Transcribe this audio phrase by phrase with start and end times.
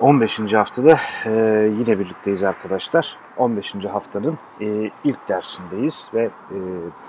[0.00, 0.52] 15.
[0.52, 1.30] haftada e,
[1.78, 3.16] yine birlikteyiz arkadaşlar.
[3.36, 3.74] 15.
[3.74, 6.30] haftanın e, ilk dersindeyiz ve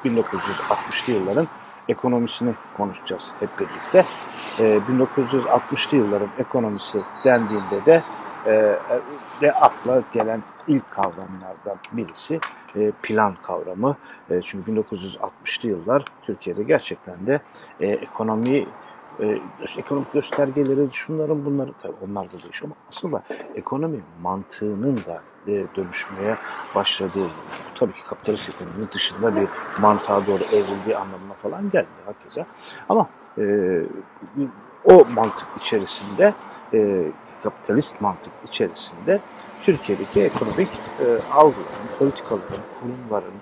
[0.05, 1.47] e, 1960'lı yılların
[1.89, 4.05] ekonomisini konuşacağız hep birlikte.
[4.59, 8.03] E, 1960'lı yılların ekonomisi dendiğinde de
[8.45, 8.77] e,
[9.41, 12.39] de akla gelen ilk kavramlardan birisi
[12.75, 13.95] e, plan kavramı.
[14.29, 17.41] E, çünkü 1960'lı yıllar Türkiye'de gerçekten de
[17.79, 18.67] e, ekonomi
[19.19, 19.39] e,
[19.77, 23.23] ekonomik göstergeleri, şunların bunları tabii onlar da değişiyor ama aslında
[23.55, 26.37] ekonomi mantığının da e, dönüşmeye
[26.75, 27.29] başladığı
[27.75, 29.47] tabii ki kapitalist ekonominin dışında bir
[29.81, 32.45] mantığa doğru evrildiği anlamına falan gelmiyor herkese.
[32.89, 33.81] Ama e,
[34.85, 36.33] o mantık içerisinde
[36.73, 37.11] e,
[37.43, 39.19] kapitalist mantık içerisinde
[39.63, 43.33] Türkiye'deki ekonomik e, algıların, politikaların, kurumların,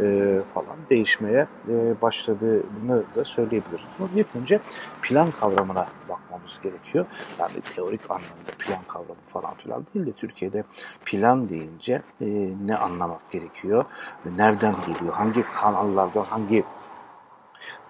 [0.00, 3.84] e, falan değişmeye e, başladığını da söyleyebiliriz.
[3.98, 4.60] Ama ilk önce
[5.02, 7.06] plan kavramına bakmamız gerekiyor.
[7.38, 10.64] Yani teorik anlamda plan kavramı falan filan değil de Türkiye'de
[11.04, 12.26] plan deyince e,
[12.66, 13.84] ne anlamak gerekiyor?
[14.36, 15.14] Nereden geliyor?
[15.14, 16.64] Hangi kanallardan, hangi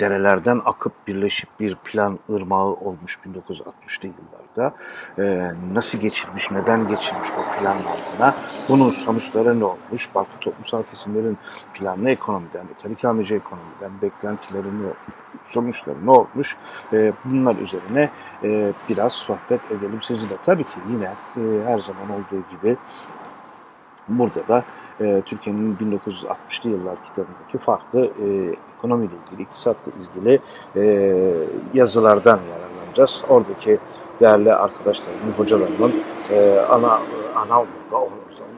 [0.01, 4.75] derelerden akıp birleşip bir plan ırmağı olmuş 1960'lı yıllarda.
[5.19, 8.35] Ee, nasıl geçirmiş, neden geçirmiş bu plan altına,
[8.69, 11.39] bunun sonuçları ne olmuş, farklı toplumsal kesimlerin
[11.75, 14.97] planlı ekonomiden, metalik hamleci ekonomiden beklentileri ne olmuş,
[15.43, 16.57] sonuçları ne olmuş,
[16.93, 18.11] ee, bunlar üzerine
[18.45, 20.37] e, biraz sohbet edelim sizinle.
[20.43, 22.77] Tabii ki yine e, her zaman olduğu gibi
[24.09, 24.65] burada da
[25.01, 30.41] e, Türkiye'nin 1960'lı yıllar kitabındaki farklı e, ekonomiyle ilgili, iktisatla ilgili
[30.77, 30.83] e,
[31.75, 33.25] yazılardan yararlanacağız.
[33.29, 33.79] Oradaki
[34.21, 35.93] değerli arkadaşlarımın, hocalarımın
[36.31, 36.99] e, ana
[37.37, 37.65] ana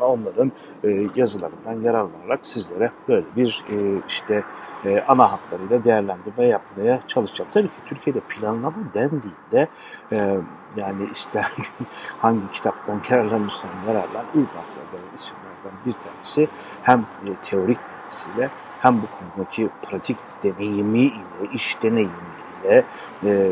[0.01, 0.53] onların
[0.85, 4.45] e, yazılarından yararlanarak sizlere böyle bir e, işte
[4.85, 7.51] e, ana hatlarıyla değerlendirme yapmaya çalışacağım.
[7.55, 9.69] Tabii ki Türkiye'de planlama dendiğinde
[10.13, 10.37] e,
[10.77, 11.53] yani ister
[12.19, 15.17] hangi kitaptan yararlanırsan yararlan ilk akla gelen
[15.63, 16.49] isimlerden bir tanesi
[16.83, 18.51] hem e, teorik bilgisiyle
[18.81, 21.15] hem bu konudaki pratik deneyimiyle,
[21.55, 22.85] iş deneyimiyle
[23.25, 23.51] e,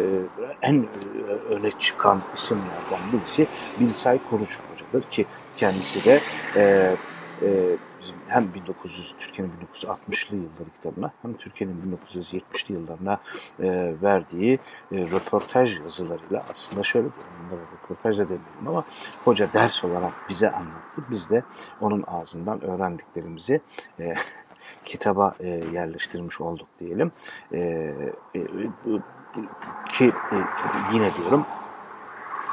[0.63, 0.87] en e,
[1.51, 3.47] öne çıkan isimlerden birisi
[3.81, 5.27] Bilsay Koruç Hoca'dır ki
[5.57, 6.21] kendisi de
[6.57, 6.97] e,
[8.01, 13.21] bizim hem 1900 Türkiye'nin 1960'lı yılları kitabına hem Türkiye'nin 1970'li yıllarına
[13.61, 14.59] e, verdiği
[14.93, 18.85] e, röportaj yazılarıyla aslında şöyle bunlara röportaj da demeyelim ama
[19.25, 21.05] hoca ders olarak bize anlattı.
[21.11, 21.43] Biz de
[21.81, 23.61] onun ağzından öğrendiklerimizi
[24.01, 24.15] e,
[24.85, 27.13] kitaba e, yerleştirmiş olduk diyelim.
[27.53, 27.59] E,
[28.35, 28.41] e,
[29.91, 30.37] ki e,
[30.93, 31.47] yine diyorum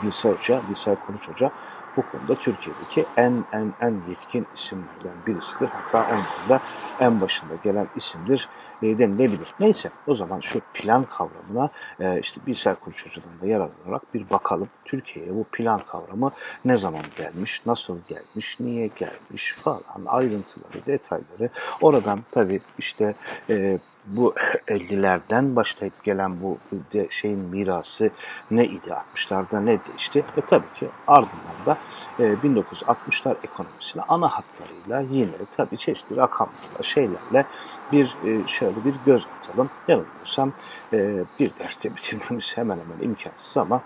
[0.03, 1.51] Bilsay Hoca, Bilsay Konuç Hoca
[1.97, 5.67] bu konuda Türkiye'deki en en en yetkin isimlerden birisidir.
[5.67, 6.59] Hatta onların da
[6.99, 8.49] en başında gelen isimdir
[8.81, 9.47] denilebilir.
[9.59, 14.69] Neyse o zaman şu plan kavramına e, işte Bilsel Kuruş Hoca'dan da yararlanarak bir bakalım.
[14.85, 16.31] Türkiye'ye bu plan kavramı
[16.65, 21.49] ne zaman gelmiş, nasıl gelmiş, niye gelmiş falan ayrıntıları, detayları.
[21.81, 23.13] Oradan tabii işte
[23.49, 24.33] e, bu
[24.67, 26.57] 50'lerden başlayıp gelen bu
[26.93, 28.09] de şeyin mirası
[28.51, 31.77] ne idi 60'larda ne değişti ve tabii ki ardından da
[32.19, 37.45] 1960'lar e, ekonomisine ana hatlarıyla yine tabii çeşitli rakamlarla şeylerle
[37.91, 39.69] bir e, şöyle bir göz atalım.
[39.87, 40.51] Yanılmıyorsam
[40.93, 40.97] e,
[41.39, 43.81] bir derste bitirmemiz hemen hemen imkansız ama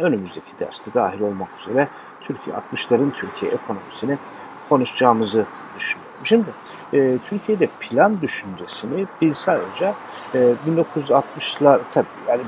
[0.00, 1.88] önümüzdeki derste dahil olmak üzere
[2.20, 4.18] Türkiye 60'ların Türkiye ekonomisini
[4.68, 5.46] konuşacağımızı
[5.76, 6.08] düşünüyorum.
[6.24, 6.48] Şimdi
[6.92, 9.94] e, Türkiye'de plan düşüncesini Bilsay Hoca
[10.34, 10.54] e,
[10.96, 12.42] 1960'lar tabii yani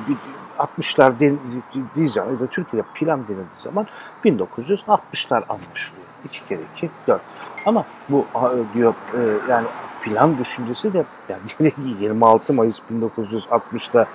[0.58, 3.86] 60'lar denildiği zaman ya da Türkiye'de plan denildiği zaman
[4.24, 6.06] 1960'lar anlaşılıyor.
[6.24, 7.20] 2 kere 2 4.
[7.66, 8.26] Ama bu
[8.74, 9.66] diyor e, yani
[10.02, 14.06] plan düşüncesi de yani 26 Mayıs 1960'da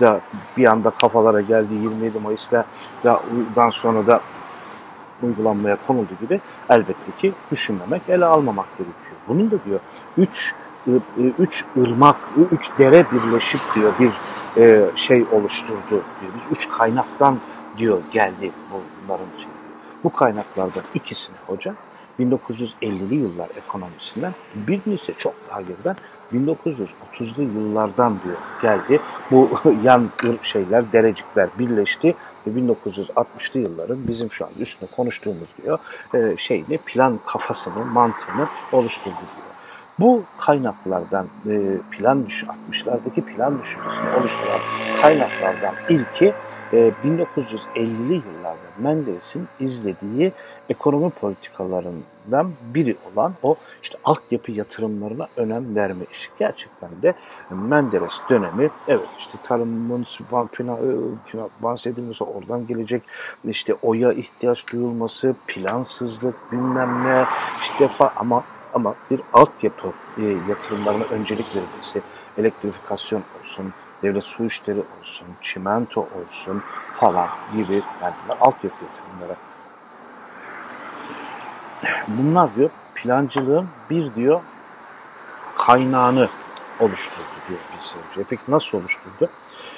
[0.00, 0.20] da
[0.56, 2.64] bir anda kafalara geldi 27 Mayıs'ta
[3.04, 4.20] da sonra da
[5.22, 9.16] uygulanmaya konuldu gibi elbette ki düşünmemek, ele almamak gerekiyor.
[9.28, 9.80] Bunun da diyor
[10.16, 10.54] üç
[11.38, 12.16] üç ırmak,
[12.50, 14.12] üç dere birleşip diyor bir
[14.62, 16.32] e, şey oluşturdu diyor.
[16.36, 17.38] Biz üç kaynaktan
[17.78, 19.50] diyor geldi bunların için.
[20.04, 21.74] Bu kaynaklardan ikisini hoca
[22.22, 25.96] 1950'li yıllar ekonomisinden birini ise çok daha geriden
[26.32, 29.00] 1930'lu yıllardan diyor geldi.
[29.30, 29.50] Bu
[29.84, 30.10] yan
[30.42, 32.14] şeyler, derecikler birleşti
[32.46, 35.78] ve 1960'lı yılların bizim şu an üstüne konuştuğumuz diyor
[36.14, 39.51] e, şeyini plan kafasını, mantığını oluşturdu diyor.
[39.98, 44.60] Bu kaynaklardan e, plan düş 60'lardaki plan düşüncesini oluşturan
[45.00, 46.34] kaynaklardan ilki
[46.72, 50.32] 1950'li yıllarda Menderes'in izlediği
[50.68, 56.30] ekonomi politikalarından biri olan o işte altyapı yatırımlarına önem verme işi.
[56.38, 57.14] Gerçekten de
[57.50, 60.04] Menderes dönemi evet işte tarımın
[61.62, 63.02] bahsedilmesi oradan gelecek
[63.44, 67.24] işte oya ihtiyaç duyulması, plansızlık bilmem ne
[67.62, 68.42] işte ama
[68.74, 72.02] ama bir altyapı e, yatırımlarına öncelik verilmesi,
[72.38, 73.72] elektrifikasyon olsun,
[74.02, 76.62] devlet su işleri olsun, çimento olsun
[77.00, 79.36] falan gibi yani altyapı yatırımları.
[82.08, 84.40] Bunlar diyor plancılığın bir diyor
[85.56, 86.28] kaynağını
[86.80, 87.60] oluşturdu diyor
[88.10, 88.24] önce.
[88.30, 89.30] Peki nasıl oluşturdu?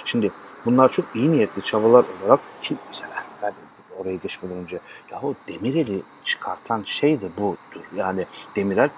[0.05, 0.31] Şimdi
[0.65, 3.14] bunlar çok iyi niyetli çabalar olarak ki mesela
[3.99, 4.81] oraya geçmeden önce
[5.13, 7.85] yahu Demirel'i çıkartan şey de budur.
[7.97, 8.27] Yani
[8.57, 8.91] Demirel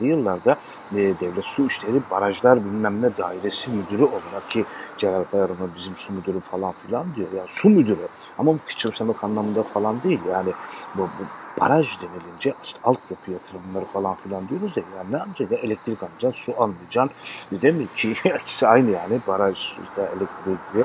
[0.00, 0.58] 1950'li yıllarda
[0.92, 4.64] e, devlet su işleri barajlar bilmem ne dairesi müdürü olarak ki
[4.98, 7.32] Celal Bayar'ın bizim su müdürü falan filan diyor.
[7.32, 8.08] Ya su müdürü
[8.38, 10.20] ama küçümsemek anlamında falan değil.
[10.30, 10.52] Yani
[10.94, 11.24] bu, bu
[11.60, 14.82] baraj denilince işte altyapı yatırımları falan filan diyoruz ya.
[14.96, 15.66] Yani ne yapacaksın?
[15.66, 17.16] Elektrik alacaksın, su almayacaksın.
[17.62, 17.86] Değil mi?
[17.96, 18.10] Ki
[18.42, 19.20] ikisi aynı yani.
[19.28, 20.84] Baraj işte elektriği gibi.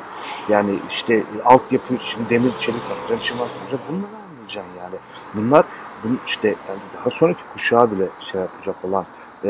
[0.49, 3.79] Yani işte altyapı, şimdi demir çelik alacaksın, çimen alacaksın.
[3.89, 4.95] Bunları anlayacaksın yani.
[5.35, 5.65] Bunlar
[6.03, 9.05] bunu işte yani daha sonraki kuşağı bile şey yapacak olan
[9.43, 9.49] e,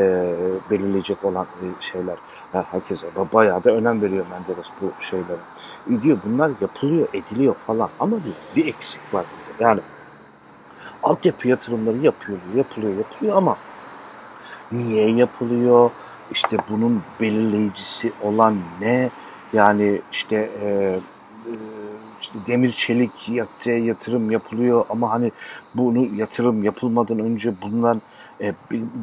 [0.71, 2.17] belirleyecek olan e, şeyler.
[2.53, 3.00] Yani herkes
[3.33, 5.38] bayağı da önem veriyor Menderes bu şeylere.
[5.89, 9.69] E, diyor bunlar yapılıyor, ediliyor falan ama diyor bir eksik var diyor.
[9.69, 9.81] Yani
[11.04, 13.57] altyapı yatırımları yapıyor, yapılıyor, yapılıyor ama
[14.72, 15.92] niye yapılıyor?
[16.31, 19.10] İşte bunun belirleyicisi olan ne?
[19.54, 21.54] Yani işte, e, e,
[22.22, 23.30] işte demir çelik
[23.66, 25.31] yatırım yapılıyor ama hani
[25.75, 28.01] bunu yatırım yapılmadan önce bundan
[28.42, 28.54] e,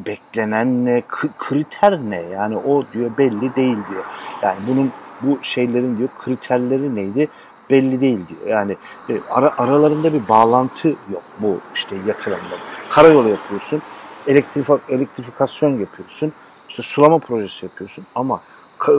[0.05, 1.03] beklenen ne,
[1.37, 2.21] kriter ne?
[2.21, 4.05] Yani o diyor belli değil diyor.
[4.41, 4.91] Yani bunun
[5.23, 7.27] bu şeylerin diyor kriterleri neydi?
[7.69, 8.41] Belli değil diyor.
[8.47, 8.77] Yani
[9.09, 12.59] e, ara, aralarında bir bağlantı yok bu işte yatırımlar.
[12.89, 13.81] Karayolu yapıyorsun,
[14.27, 16.33] elektrik, elektrifikasyon yapıyorsun,
[16.69, 18.41] işte sulama projesi yapıyorsun ama
[18.87, 18.93] e,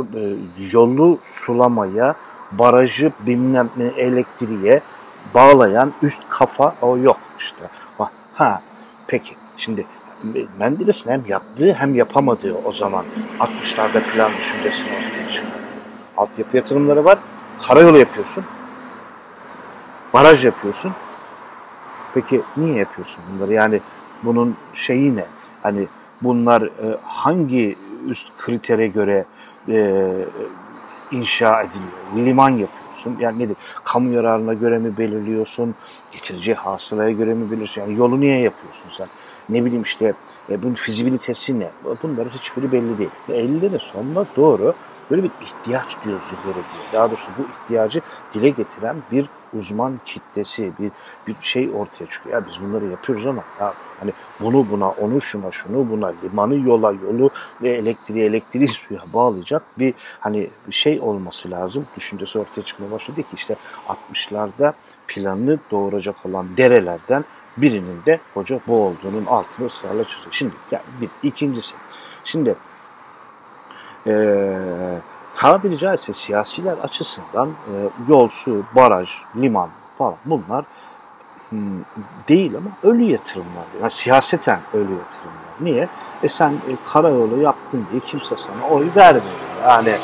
[0.73, 2.15] yolu sulamaya,
[2.53, 4.81] barajı bilmem ne elektriğe
[5.35, 7.71] bağlayan üst kafa o yok işte.
[8.35, 8.63] Ha
[9.07, 9.87] peki şimdi
[10.59, 13.05] Menderes'in hem yaptığı hem yapamadığı o zaman
[13.41, 15.53] 60'larda plan düşüncesini ortaya çıkardı.
[16.17, 17.19] Altyapı yatırımları var.
[17.69, 18.45] Karayolu yapıyorsun
[20.15, 20.93] baraj yapıyorsun.
[22.15, 23.53] Peki niye yapıyorsun bunları?
[23.53, 23.81] Yani
[24.23, 25.25] bunun şeyi ne?
[25.63, 25.87] Hani
[26.23, 27.77] bunlar e, hangi
[28.07, 29.25] üst kritere göre
[29.69, 30.07] e,
[31.11, 32.27] inşa ediliyor?
[32.27, 33.17] Liman yapıyorsun.
[33.21, 33.57] Yani nedir?
[33.85, 35.75] Kamu yararına göre mi belirliyorsun?
[36.13, 37.81] Getireceği hasılaya göre mi belirliyorsun?
[37.81, 39.07] Yani yolu niye yapıyorsun sen?
[39.49, 40.15] Ne bileyim işte
[40.51, 41.69] e, bunun fizibilitesi ne?
[42.03, 43.11] Bunların hiçbiri belli değil.
[43.29, 44.73] 50'lerin sonuna doğru
[45.11, 46.65] böyle bir ihtiyaç diyor Zühre diyor.
[46.93, 48.01] Daha doğrusu bu ihtiyacı
[48.35, 50.93] dile getiren bir uzman kitlesi, bir,
[51.27, 52.35] bir şey ortaya çıkıyor.
[52.35, 56.93] Ya biz bunları yapıyoruz ama ya hani bunu buna, onu şuna, şunu buna, limanı yola,
[56.93, 57.31] yolu
[57.63, 61.87] ve elektriği, elektriği suya bağlayacak bir hani bir şey olması lazım.
[61.97, 63.57] Düşüncesi ortaya çıkmaya başladı ki işte
[63.89, 64.73] 60'larda
[65.09, 67.25] planını doğuracak olan derelerden
[67.57, 70.33] birinin de hoca bu olduğunun altını ısrarla çözüyor.
[70.33, 71.75] Şimdi yani bir, ikincisi.
[72.25, 72.57] Şimdi
[74.07, 75.01] eee
[75.39, 77.75] tabiri caizse siyasiler açısından e,
[78.09, 79.69] yol, su, baraj, liman
[79.99, 80.65] falan bunlar
[81.51, 81.59] hmm,
[82.29, 83.65] değil ama ölü yatırımlar.
[83.81, 85.49] Yani siyaseten ölü yatırımlar.
[85.61, 85.89] Niye?
[86.23, 89.37] E sen e, karayolu yaptın diye kimse sana oy vermiyor.
[89.67, 89.95] Yani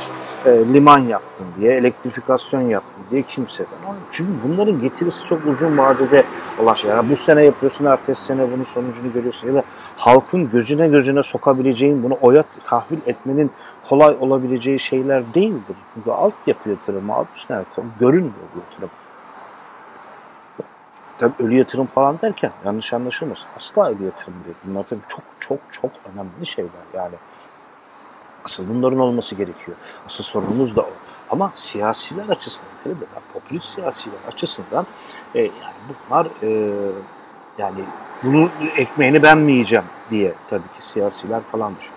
[0.46, 3.78] e, liman yaptın diye, elektrifikasyon yaptın diye kimseden.
[4.12, 6.24] Çünkü bunların getirisi çok uzun vadede
[6.62, 6.96] olan şeyler.
[6.96, 9.48] Yani bu sene yapıyorsun, ertesi sene bunun sonucunu görüyorsun.
[9.48, 9.62] Ya da
[9.96, 13.50] halkın gözüne gözüne sokabileceğin, bunu oya tahvil etmenin
[13.88, 15.76] kolay olabileceği şeyler değildir.
[15.94, 17.64] Çünkü altyapı yatırımı, alt üstüne
[18.00, 18.90] görünmüyor bu yatırım.
[21.18, 23.46] Tabii ölü yatırım falan derken yanlış anlaşılmasın.
[23.56, 24.56] Asla ölü yatırım değil.
[24.66, 27.14] Bunlar tabii çok çok çok önemli şeyler yani.
[28.44, 29.76] Asıl bunların olması gerekiyor.
[30.06, 30.90] Asıl sorunumuz da o.
[31.30, 32.68] Ama siyasiler açısından,
[33.32, 34.86] popülist siyasiler açısından
[35.34, 35.50] e, yani
[35.88, 36.70] bunlar e,
[37.58, 37.80] yani
[38.22, 41.93] bunun ekmeğini ben mi yiyeceğim diye tabii ki siyasiler falan düşünüyor.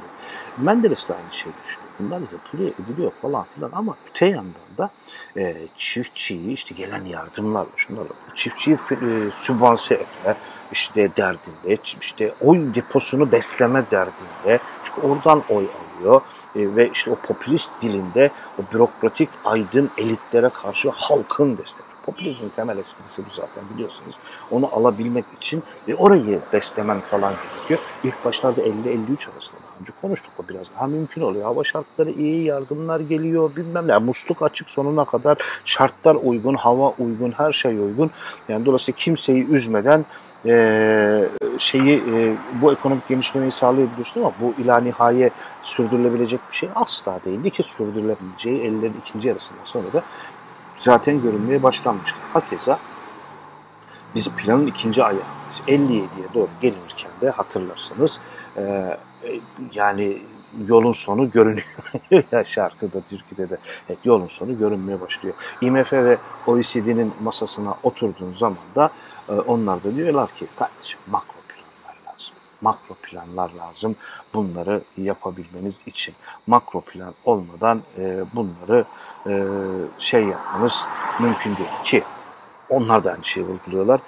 [0.58, 1.92] Menderes de aynı şey düşünüyor.
[2.00, 4.90] Bunlar yapılıyor, ediliyor falan filan ama öte yandan da
[5.38, 10.36] e, çiftçiyi işte gelen yardımlarla şunlarla çiftçiyi e, sübvanse etme
[10.72, 14.60] işte derdinde, işte oy deposunu besleme derdinde.
[14.84, 15.68] Çünkü oradan oy
[16.00, 16.22] alıyor
[16.56, 21.88] e, ve işte o popülist dilinde o bürokratik aydın elitlere karşı halkın desteği.
[22.06, 24.16] Popülizmin temel esprisi bu zaten biliyorsunuz.
[24.52, 27.80] Onu alabilmek için e, orayı beslemen falan gerekiyor.
[28.04, 31.44] İlk başlarda 50-53 arasında önce konuştuk o biraz daha mümkün oluyor.
[31.44, 33.92] Hava şartları iyi, yardımlar geliyor bilmem ne.
[33.92, 38.12] Yani musluk açık sonuna kadar şartlar uygun, hava uygun, her şey uygun.
[38.50, 40.06] Yani dolayısıyla kimseyi üzmeden
[40.46, 41.24] e,
[41.58, 45.30] şeyi e, bu ekonomik genişlemeyi sağlayabiliyorsun ama bu ila nihaye
[45.64, 50.04] sürdürülebilecek bir şey asla değildi ki sürdürülebileceği ellerin ikinci yarısından sonra da
[50.78, 52.18] zaten görünmeye başlanmıştı.
[52.34, 52.80] Hakeza
[54.16, 55.22] biz planın ikinci ayağı
[55.68, 58.20] 57'ye doğru gelinirken de hatırlarsanız
[58.58, 58.98] e,
[59.74, 60.22] yani
[60.68, 61.66] yolun sonu görünüyor
[62.32, 63.58] ya şarkıda, Türkiye'de de
[63.90, 65.36] evet, yolun sonu görünmeye başlıyor.
[65.62, 68.92] IMF ve OECD'nin masasına oturduğun zaman da
[69.30, 72.34] e, onlar da diyorlar ki kardeşim makro planlar lazım.
[72.62, 73.96] Makro planlar lazım
[74.34, 76.16] bunları yapabilmeniz için.
[76.48, 78.86] Makro plan olmadan e, bunları
[79.28, 79.44] e,
[80.00, 80.86] şey yapmanız
[81.20, 82.04] mümkün değil ki
[82.70, 84.00] onlar da aynı şeyi vurguluyorlar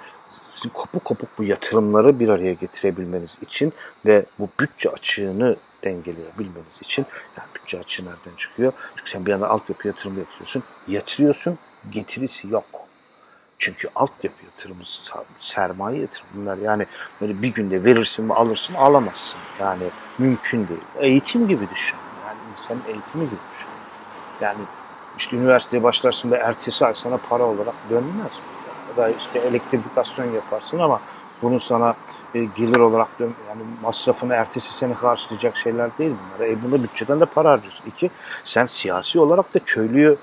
[0.54, 3.72] sizin kopuk kopuk bu yatırımları bir araya getirebilmeniz için
[4.06, 7.06] ve bu bütçe açığını dengeleyebilmeniz için
[7.38, 8.72] yani bütçe açığı nereden çıkıyor?
[8.96, 10.62] Çünkü sen bir yana altyapı yatırımı yatırıyorsun.
[10.88, 11.58] Yatırıyorsun,
[11.90, 12.64] getirisi yok.
[13.58, 14.82] Çünkü altyapı yatırımı,
[15.38, 16.86] sermaye yatırımlar yani
[17.20, 19.40] böyle bir günde verirsin mi alırsın alamazsın.
[19.60, 19.82] Yani
[20.18, 20.80] mümkün değil.
[20.98, 21.96] Eğitim gibi düşün.
[22.26, 23.68] Yani insanın eğitimi gibi düşün.
[24.40, 24.60] Yani
[25.18, 28.59] işte üniversiteye başlarsın ve ertesi ay sana para olarak dönmez mi?
[28.96, 31.00] Da işte elektrifikasyon yaparsın ama
[31.42, 31.94] bunun sana
[32.34, 36.48] e, gelir olarak dön, yani masrafını ertesi sene karşılayacak şeyler değil bunlar.
[36.50, 37.84] E bunda bütçeden de para harcıyorsun.
[37.88, 38.10] İki,
[38.44, 40.18] sen siyasi olarak da köylüyü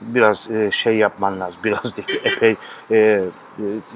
[0.00, 1.58] biraz e, şey yapman lazım.
[1.64, 2.56] Biraz değil, epey
[2.90, 3.22] e, e,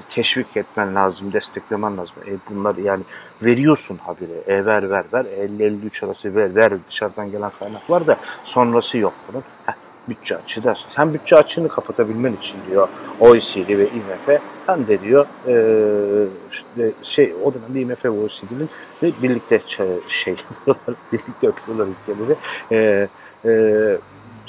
[0.09, 2.15] teşvik etmen lazım, desteklemen lazım.
[2.27, 3.03] E, bunlar yani
[3.43, 4.53] veriyorsun habire.
[4.55, 5.25] E, ver ver ver.
[5.25, 6.73] 50-53 arası ver ver.
[6.89, 9.43] Dışarıdan gelen kaynak var da sonrası yok bunun.
[9.65, 9.73] Heh,
[10.09, 10.73] bütçe açığı.
[10.89, 12.87] Sen bütçe açığını kapatabilmen için diyor
[13.19, 18.69] OECD ve IMF hem de diyor e, şey o dönemde IMF ve OECD'nin
[19.01, 19.59] birlikte
[20.07, 20.35] şey
[21.11, 22.35] birlikte yapıyorlar ülkeleri.
[22.71, 23.07] E,
[23.45, 23.97] e,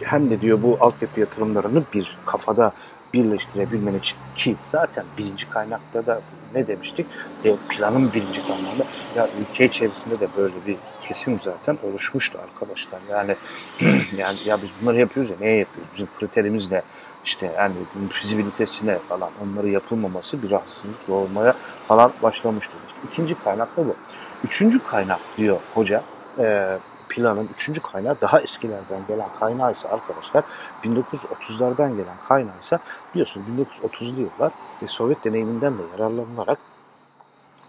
[0.02, 2.72] hem de diyor bu altyapı yatırımlarını bir kafada
[3.14, 6.20] birleştirebilmen için ki zaten birinci kaynakta da
[6.54, 7.06] ne demiştik?
[7.44, 8.84] De, planın birinci kaynağında
[9.16, 13.00] ya ülke içerisinde de böyle bir kesim zaten oluşmuştu arkadaşlar.
[13.10, 13.36] Yani
[14.16, 15.92] yani ya biz bunları yapıyoruz ya neye yapıyoruz?
[15.94, 16.82] Bizim kriterimiz ne?
[17.24, 17.74] İşte yani
[18.10, 21.54] fizibilitesine falan onları yapılmaması bir rahatsızlık doğurmaya
[21.88, 22.72] falan başlamıştı.
[22.88, 23.96] İşte ikinci kaynak da bu.
[24.44, 26.02] Üçüncü kaynak diyor hoca
[26.38, 30.44] e, planın üçüncü kaynağı daha eskilerden gelen kaynağı ise arkadaşlar
[30.84, 32.78] 1930'lardan gelen kaynağı ise
[33.14, 36.58] biliyorsunuz 1930'lu yıllar ve Sovyet deneyiminden de yararlanarak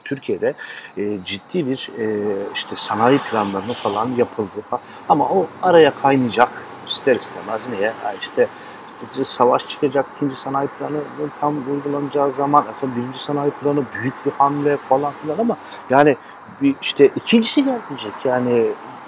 [0.04, 0.54] Türkiye'de
[0.98, 4.64] e, ciddi bir e, işte sanayi planlarını falan yapıldı.
[5.10, 6.50] Ama o araya kaynayacak
[6.88, 7.94] ister istemez niye?
[8.22, 8.48] İşte
[9.24, 11.02] savaş çıkacak, ikinci sanayi planı
[11.40, 15.58] tam uygulanacağı zaman tabii birinci sanayi planı büyük bir hamle falan filan ama
[15.90, 16.18] yani
[16.62, 18.66] bir işte ikincisi gelmeyecek yani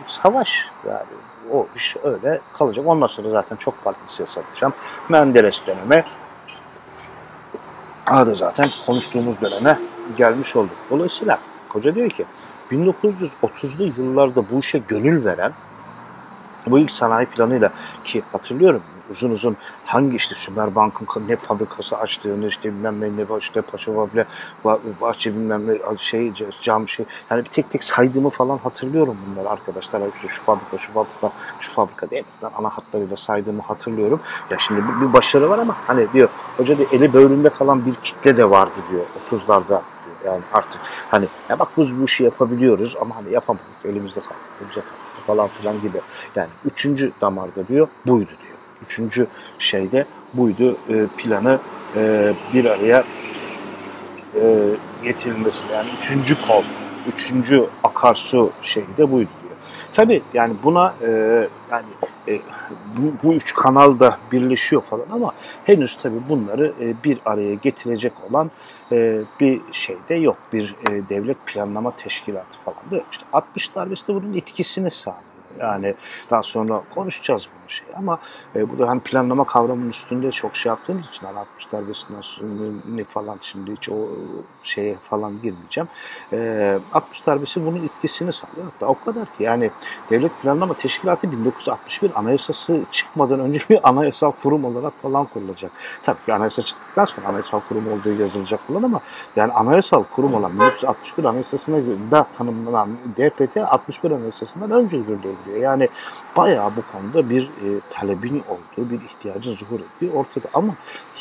[0.10, 1.06] savaş yani
[1.52, 2.88] o iş öyle kalacak.
[2.88, 4.74] Ondan sonra zaten çok farklı siyaset yapacağım.
[5.10, 6.04] Menderes dönemi
[8.12, 9.80] da zaten konuştuğumuz döneme
[10.18, 10.76] gelmiş olduk.
[10.90, 11.40] Dolayısıyla
[11.70, 12.26] hoca diyor ki
[12.72, 15.54] 1930'lu yıllarda bu işe gönül veren
[16.68, 17.72] bu ilk sanayi planıyla
[18.04, 23.38] ki hatırlıyorum uzun uzun hangi işte Sümer Bank'ın ne fabrikası açtığını işte bilmem ne ne
[23.40, 24.26] işte Paşa Vabile
[25.02, 30.02] Bahçe bilmem ne şey cam şey yani bir tek tek saydığımı falan hatırlıyorum bunları arkadaşlar
[30.16, 34.20] işte şu fabrika şu fabrika şu fabrika diye en ana hatlarıyla saydığımı hatırlıyorum.
[34.50, 38.38] Ya şimdi bir başarı var ama hani diyor hoca diyor eli böğründe kalan bir kitle
[38.38, 39.82] de vardı diyor 30'larda diyor.
[40.26, 44.82] Yani artık hani ya bak biz bu işi yapabiliyoruz ama hani yapamadık elimizde kaldı, elimizde
[44.82, 46.02] kaldı falan filan gibi.
[46.36, 48.49] Yani üçüncü damarda diyor buydu diyor.
[48.84, 49.28] Üçüncü
[49.60, 51.60] şeyde buydu e, planı
[51.96, 53.04] e, bir araya
[54.36, 54.66] e,
[55.04, 55.68] getirilmesi.
[55.74, 56.64] Yani üçüncü kol,
[57.14, 59.56] üçüncü akarsu şeyi de buydu diyor.
[59.94, 61.10] Tabi yani buna e,
[61.72, 61.86] yani
[62.28, 62.40] e,
[62.98, 65.34] bu, bu üç kanal da birleşiyor falan ama
[65.66, 68.52] henüz tabi bunları e, bir araya getirecek olan
[68.92, 70.38] e, bir şey de yok.
[70.54, 73.06] Bir e, devlet planlama teşkilatı falan da yok.
[73.12, 75.29] İşte 60 darbesi de bunun etkisini sağlıyor.
[75.60, 75.96] Yani
[76.32, 78.20] daha sonra konuşacağız bunu şey ama
[78.56, 82.22] e, burada hem planlama kavramının üstünde çok şey yaptığımız için hani 60 darbesinden
[82.96, 83.96] ne falan şimdi hiç o
[84.64, 85.90] şeye falan girmeyeceğim.
[86.34, 88.66] E, 60 darbesi bunun etkisini sağlıyor.
[88.74, 89.72] Hatta o kadar ki yani
[90.10, 95.72] Devlet Planlama Teşkilatı 1961 anayasası çıkmadan önce bir anayasal kurum olarak falan kurulacak.
[96.04, 99.02] Tabii ki anayasa çıktıktan sonra anayasal kurum olduğu yazılacak falan ama
[99.36, 101.78] yani anayasal kurum olan 1961 anayasasına
[102.12, 105.58] da tanımlanan DPT 61 anayasasından önce yürürlüğe diyor.
[105.58, 105.90] Yani
[106.38, 110.48] bayağı bu konuda bir e, talebin olduğu, bir ihtiyacın zuhur ettiği ortada.
[110.54, 110.76] Ama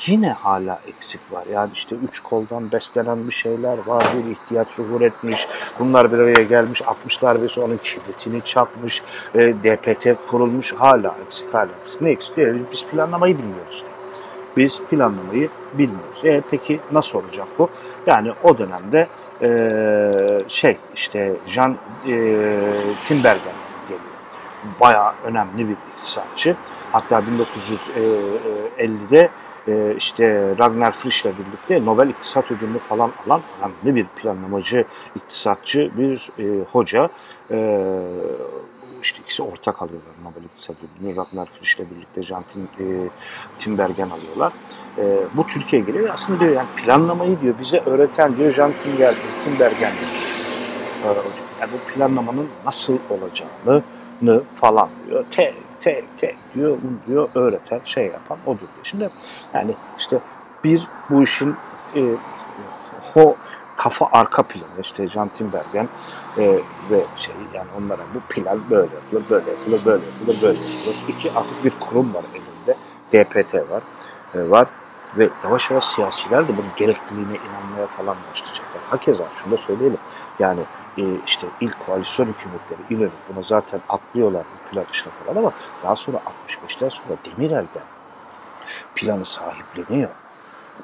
[0.07, 1.45] yine hala eksik var.
[1.53, 5.49] Yani işte üç koldan beslenen bir şeyler var, bir ihtiyaç zuhur etmiş.
[5.79, 9.03] Bunlar bir araya gelmiş, 60 darbesi onun kibritini çakmış,
[9.35, 10.75] e, DPT kurulmuş.
[10.75, 12.01] Hala eksik, hala eksik.
[12.01, 12.37] Ne eksik?
[12.37, 13.85] Diyor, biz planlamayı bilmiyoruz.
[14.57, 16.25] Biz planlamayı bilmiyoruz.
[16.25, 17.69] E, peki nasıl olacak bu?
[18.07, 19.07] Yani o dönemde
[19.43, 22.15] e, şey işte Jean e,
[23.09, 23.68] Timbergen.
[24.81, 26.57] Bayağı önemli bir iktisatçı.
[26.93, 27.23] Hatta
[28.79, 29.31] 1950'de
[29.69, 34.85] e, işte Ragnar Frisch'le birlikte Nobel İktisat Ödülünü falan alan önemli bir planlamacı,
[35.17, 37.09] iktisatçı bir e, hoca.
[37.50, 37.99] E,
[39.03, 41.17] işte ikisi ortak alıyorlar Nobel İktisat Ödülünü.
[41.17, 43.09] Ragnar Frisch'le birlikte Jean Tim, e,
[43.59, 44.53] Timbergen alıyorlar.
[45.35, 50.48] Bu Türkiye'ye geliyor aslında diyor yani planlamayı diyor bize öğreten diyor Jean Timbergen, Timbergen diyor.
[51.61, 55.25] Yani bu planlamanın nasıl olacağını falan diyor.
[55.31, 58.85] Tek tek tek diyor, bunu diyor öğreten, şey yapan odur diyor.
[58.85, 59.09] Şimdi
[59.55, 60.19] yani işte
[60.64, 61.57] bir bu işin
[61.97, 62.02] e,
[63.17, 63.37] o
[63.76, 65.88] kafa arka planı işte Can Timbergen
[66.38, 66.59] e,
[66.90, 70.97] ve şey yani onlara bu plan böyle yapılır, böyle yapılır, böyle yapılır, böyle yapılır.
[71.09, 72.76] İki artık bir kurum var elinde.
[73.12, 73.83] DPT var.
[74.35, 74.67] E, var
[75.19, 78.83] ve yavaş yavaş siyasiler de bunun gerekliliğine inanmaya falan başlayacaklar.
[78.90, 79.99] Hakeza şunu da söyleyelim.
[80.38, 80.61] Yani
[80.99, 85.52] e, işte ilk koalisyon hükümetleri İnönü buna zaten atlıyorlar bu plan işine falan ama
[85.83, 87.85] daha sonra 65'ten sonra Demirel'den
[88.95, 90.11] planı sahipleniyor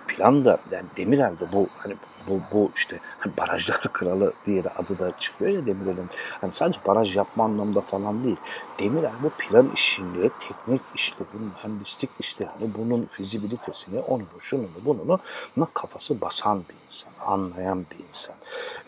[0.09, 1.97] plan da yani Demirel'de bu hani
[2.29, 6.07] bu, bu işte hani barajlar kralı diye de adı da çıkıyor ya Demirel'in.
[6.41, 8.37] Hani sadece baraj yapma anlamda falan değil.
[8.79, 15.19] Demirel bu plan işini, teknik işlerin, mühendislik işte hani bunun fizibilitesini, onu, şunu, bunu,
[15.57, 18.35] buna kafası basan bir insan, anlayan bir insan.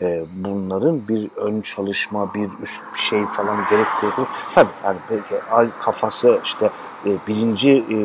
[0.01, 4.11] Ee, bunların bir ön çalışma, bir üst bir şey falan gerektiği
[4.55, 6.69] tabii yani belki kafası işte
[7.05, 7.97] e, birinci e,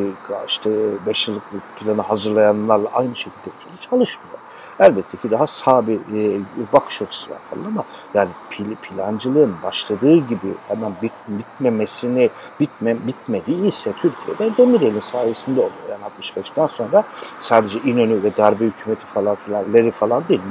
[0.47, 0.69] işte
[1.05, 1.43] beş yıllık
[1.79, 3.49] planı hazırlayanlarla aynı şekilde
[3.89, 4.39] çalışmıyor.
[4.79, 6.41] Elbette ki daha sağ bir e,
[6.73, 12.29] bakış açısı var falan ama yani pil, plancılığın başladığı gibi hemen bit, bitmemesini
[12.59, 15.73] bitme, bitmediyse Türkiye'de Demirel'in sayesinde oluyor.
[15.89, 17.03] Yani 65'ten sonra
[17.39, 20.41] sadece İnönü ve darbe hükümeti falan filanleri falan değil.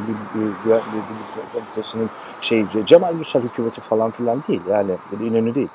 [0.64, 4.62] Güvenlik şey Cemal Gürsel hükümeti falan filan değil.
[4.71, 5.69] Yani İnönü değil.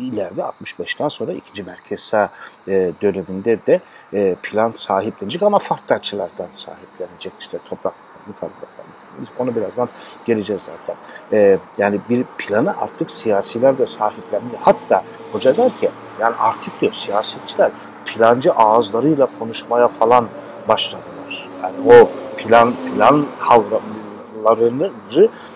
[0.00, 2.30] İleride 65'ten sonra ikinci merkez sağ
[2.68, 3.80] e, döneminde de
[4.12, 7.32] e, plan sahiplenecek ama farklı açılardan sahiplenecek.
[7.40, 8.97] işte topraklarını topraklarını.
[9.38, 9.88] Onu birazdan
[10.26, 11.00] geleceğiz zaten.
[11.32, 14.58] E, yani bir planı artık siyasiler de sahiplenmiyor.
[14.60, 15.90] Hatta hoca der ki
[16.20, 17.70] yani artık diyor siyasetçiler
[18.06, 20.28] plancı ağızlarıyla konuşmaya falan
[20.68, 21.48] başladılar.
[21.62, 24.90] Yani o plan plan kavramlarını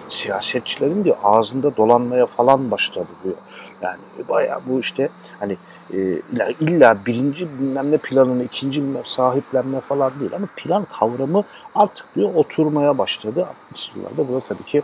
[0.08, 3.36] siyasetçilerin diyor ağzında dolanmaya falan başladı diyor.
[3.82, 5.08] Yani bayağı bu işte
[5.40, 5.56] hani
[5.92, 6.22] e,
[6.60, 12.98] illa, birinci bilmem ne planını ikinci sahiplenme falan değil ama plan kavramı artık diyor oturmaya
[12.98, 13.46] başladı.
[13.70, 14.82] 60 yıllarda bu da tabii ki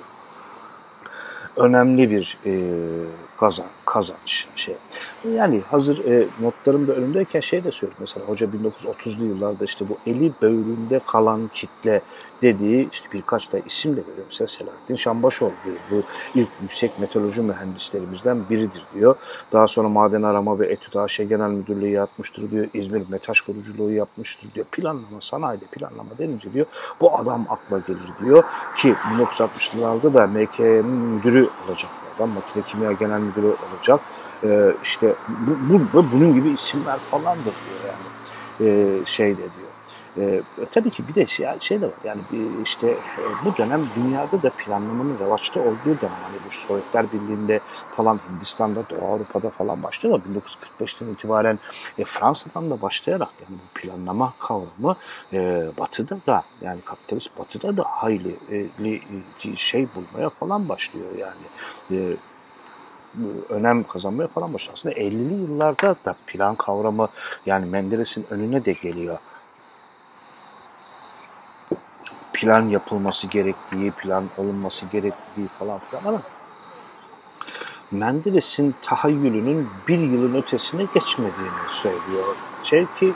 [1.56, 2.52] önemli bir e,
[3.40, 4.76] kazan, kazanç şey.
[5.34, 7.96] Yani hazır e, notlarım da önümdeyken şey de söylüyor.
[8.00, 12.02] Mesela hoca 1930'lu yıllarda işte bu eli böğründe kalan kitle
[12.42, 14.26] dediği işte birkaç da isim de veriyor.
[14.26, 15.76] Mesela Selahattin Şambaşoğlu diyor.
[15.90, 16.02] Bu
[16.34, 19.16] ilk yüksek meteoroloji mühendislerimizden biridir diyor.
[19.52, 22.66] Daha sonra maden arama ve etüt AŞ Genel Müdürlüğü yapmıştır diyor.
[22.74, 24.66] İzmir Metaş Koruculuğu yapmıştır diyor.
[24.72, 26.66] Planlama, sanayide planlama denince diyor
[27.00, 28.44] bu adam akla gelir diyor.
[28.76, 32.30] Ki 1960'larda da MK'nin müdürü olacak adam.
[32.30, 34.00] Makine Kimya Genel Müdürü olacak.
[34.44, 35.14] Ee, işte
[35.68, 38.70] bu, bu, bunun gibi isimler falandır diyor yani.
[38.70, 39.67] Ee, şey de diyor.
[40.20, 42.20] E, tabii ki bir de şey, şey de var yani
[42.64, 47.60] işte e, bu dönem dünyada da planlamanın revaçta olduğu dönem hani bu Sovyetler Birliği'nde
[47.96, 50.38] falan Hindistan'da Doğu Avrupa'da falan başlıyor ama
[50.80, 51.58] 1945'ten itibaren
[51.98, 54.96] e, Fransa'dan da başlayarak yani bu planlama kavramı
[55.32, 61.46] e, Batı'da da yani kapitalist Batı'da da hayli e, şey bulmaya falan başlıyor yani.
[61.90, 62.16] E,
[63.48, 64.74] önem kazanmaya falan başlıyor.
[64.74, 67.08] Aslında 50'li yıllarda da plan kavramı
[67.46, 69.18] yani Menderes'in önüne de geliyor
[72.38, 76.22] plan yapılması gerektiği, plan olunması gerektiği falan filan ama
[77.90, 82.36] Menderes'in tahayyülünün bir yılın ötesine geçmediğini söylüyor.
[82.64, 83.12] Şey ki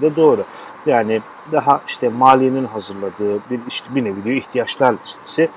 [0.00, 0.44] de doğru.
[0.86, 5.48] Yani daha işte maliyenin hazırladığı bir işte bir nevi ihtiyaçlar listesi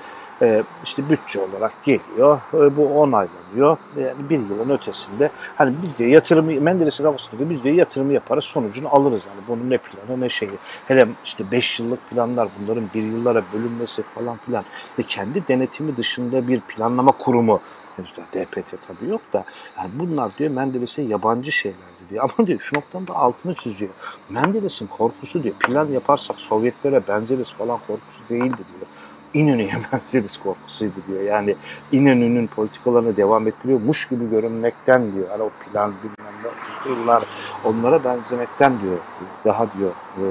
[0.42, 2.40] e, işte bütçe olarak geliyor.
[2.54, 3.76] E, bu onaylanıyor.
[3.96, 8.94] Yani bir yılın ötesinde hani biz de yatırımı Menderes'in kafasında biz de yatırımı yaparız sonucunu
[8.94, 9.22] alırız.
[9.26, 10.52] Yani bunun ne planı ne şeyi.
[10.88, 14.64] Hele işte 5 yıllık planlar bunların bir yıllara bölünmesi falan filan
[14.98, 17.60] ve kendi denetimi dışında bir planlama kurumu
[17.96, 19.44] henüz DPT tabii yok da
[19.78, 22.30] yani bunlar diyor Menderes'e yabancı şeylerdi diyor.
[22.38, 23.90] Ama diyor şu noktanın da altını çiziyor.
[24.30, 28.86] Menderes'in korkusu diyor plan yaparsak Sovyetlere benzeriz falan korkusu değildi diyor.
[29.34, 31.22] İnönü'ye benzeriz korkusuydu diyor.
[31.22, 31.56] Yani
[31.92, 35.28] İnönü'nün politikalarını devam ettiriyormuş gibi görünmekten diyor.
[35.30, 37.24] Hani o plan bilmem ne tuttururlar
[37.64, 38.98] onlara benzemekten diyor.
[39.44, 40.24] Daha diyor e,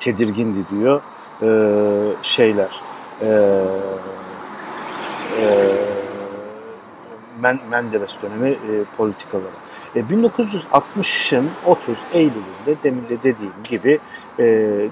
[0.00, 1.02] tedirgindi diyor
[1.42, 1.48] e,
[2.22, 2.80] şeyler.
[3.20, 3.28] E,
[5.40, 5.72] e,
[7.70, 9.52] Menderes dönemi e, politikaları.
[9.96, 13.98] E, 1960'ın 30 Eylül'ünde demin de dediğim gibi
[14.38, 14.44] e,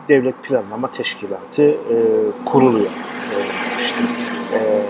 [0.08, 1.96] Devlet Planlama Teşkilatı e,
[2.44, 2.90] kuruluyor.
[4.52, 4.86] E, e,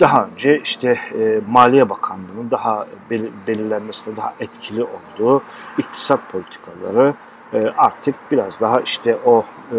[0.00, 5.42] daha önce işte e, Maliye Bakanlığı'nın daha bel belirlenmesinde daha etkili olduğu
[5.78, 7.14] iktisat politikaları
[7.52, 9.76] e, artık biraz daha işte o e,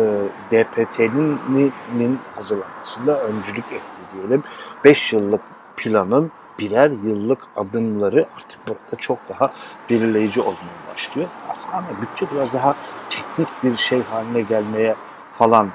[0.52, 4.44] DPT'nin hazırlanmasında öncülük etti diyelim.
[4.84, 5.42] 5 yıllık
[5.78, 9.54] planın birer yıllık adımları artık burada çok daha
[9.90, 11.30] belirleyici olmaya başlıyor.
[11.50, 12.76] Aslında bütçe biraz daha
[13.10, 14.96] teknik bir şey haline gelmeye
[15.38, 15.70] falan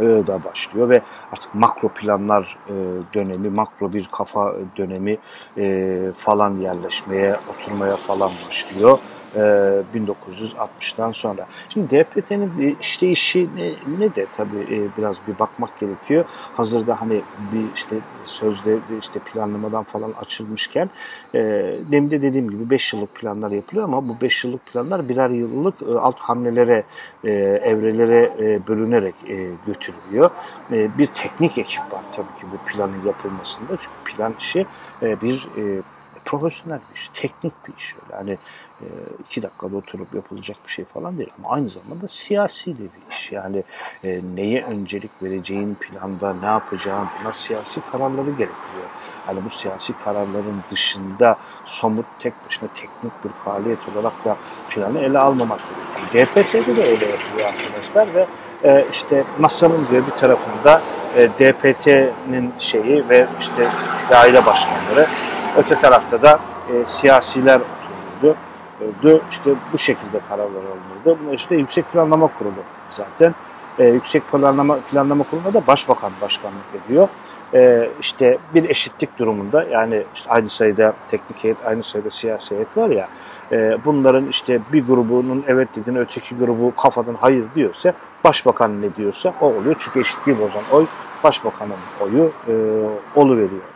[0.00, 1.02] e, da başlıyor ve
[1.32, 2.74] artık makro planlar e,
[3.14, 5.18] dönemi, makro bir kafa dönemi
[5.58, 8.98] e, falan yerleşmeye, oturmaya falan başlıyor.
[9.36, 11.46] 1960'dan sonra.
[11.68, 16.24] Şimdi DPT'nin işleyişi ne, ne de tabii biraz bir bakmak gerekiyor.
[16.54, 17.20] Hazırda hani
[17.52, 20.90] bir işte sözde işte planlamadan falan açılmışken
[21.90, 25.74] demin de dediğim gibi 5 yıllık planlar yapılıyor ama bu 5 yıllık planlar birer yıllık
[26.00, 26.84] alt hamlelere,
[27.62, 28.30] evrelere
[28.68, 29.14] bölünerek
[29.66, 30.30] götürülüyor.
[30.70, 33.76] Bir teknik ekip var tabii ki bu planın yapılmasında.
[33.76, 34.66] Çünkü plan işi
[35.02, 35.46] bir
[36.26, 37.94] profesyonel bir iş, teknik bir iş.
[38.12, 38.36] Yani e,
[39.24, 43.32] iki dakikada oturup yapılacak bir şey falan değil ama aynı zamanda siyasi de bir iş.
[43.32, 43.62] Yani
[44.04, 48.88] e, neye öncelik vereceğin planda ne yapacağın bunlar siyasi kararları gerektiriyor.
[49.28, 54.36] Yani bu siyasi kararların dışında somut tek başına teknik bir faaliyet olarak da
[54.70, 56.26] planı ele almamak gerekiyor.
[56.26, 58.26] DPT'de de öyle yapılıyor arkadaşlar ve
[58.64, 60.80] e, işte masanın diyor bir tarafında
[61.16, 63.68] e, DPT'nin şeyi ve işte
[64.10, 65.06] daire başkanları
[65.56, 66.40] öte tarafta da
[66.72, 67.60] e, siyasiler
[68.20, 68.36] oturuldu
[69.02, 71.18] dö işte bu şekilde kararlar alınırdı.
[71.26, 73.34] Bu işte Yüksek Planlama Kurulu zaten.
[73.78, 77.08] E, Yüksek Planlama Planlama Kurulu'na da Başbakan başkanlık ediyor.
[77.54, 82.76] E, işte bir eşitlik durumunda yani işte aynı sayıda teknik heyet, aynı sayıda siyasi heyet
[82.76, 83.06] var ya
[83.52, 87.92] e, bunların işte bir grubunun evet dediğine öteki grubu kafadan hayır diyorsa
[88.24, 89.76] başbakan ne diyorsa o oluyor.
[89.78, 90.86] Çünkü eşitliği bozan oy
[91.24, 92.52] başbakanın oyu e,
[93.14, 93.75] oluveriyor.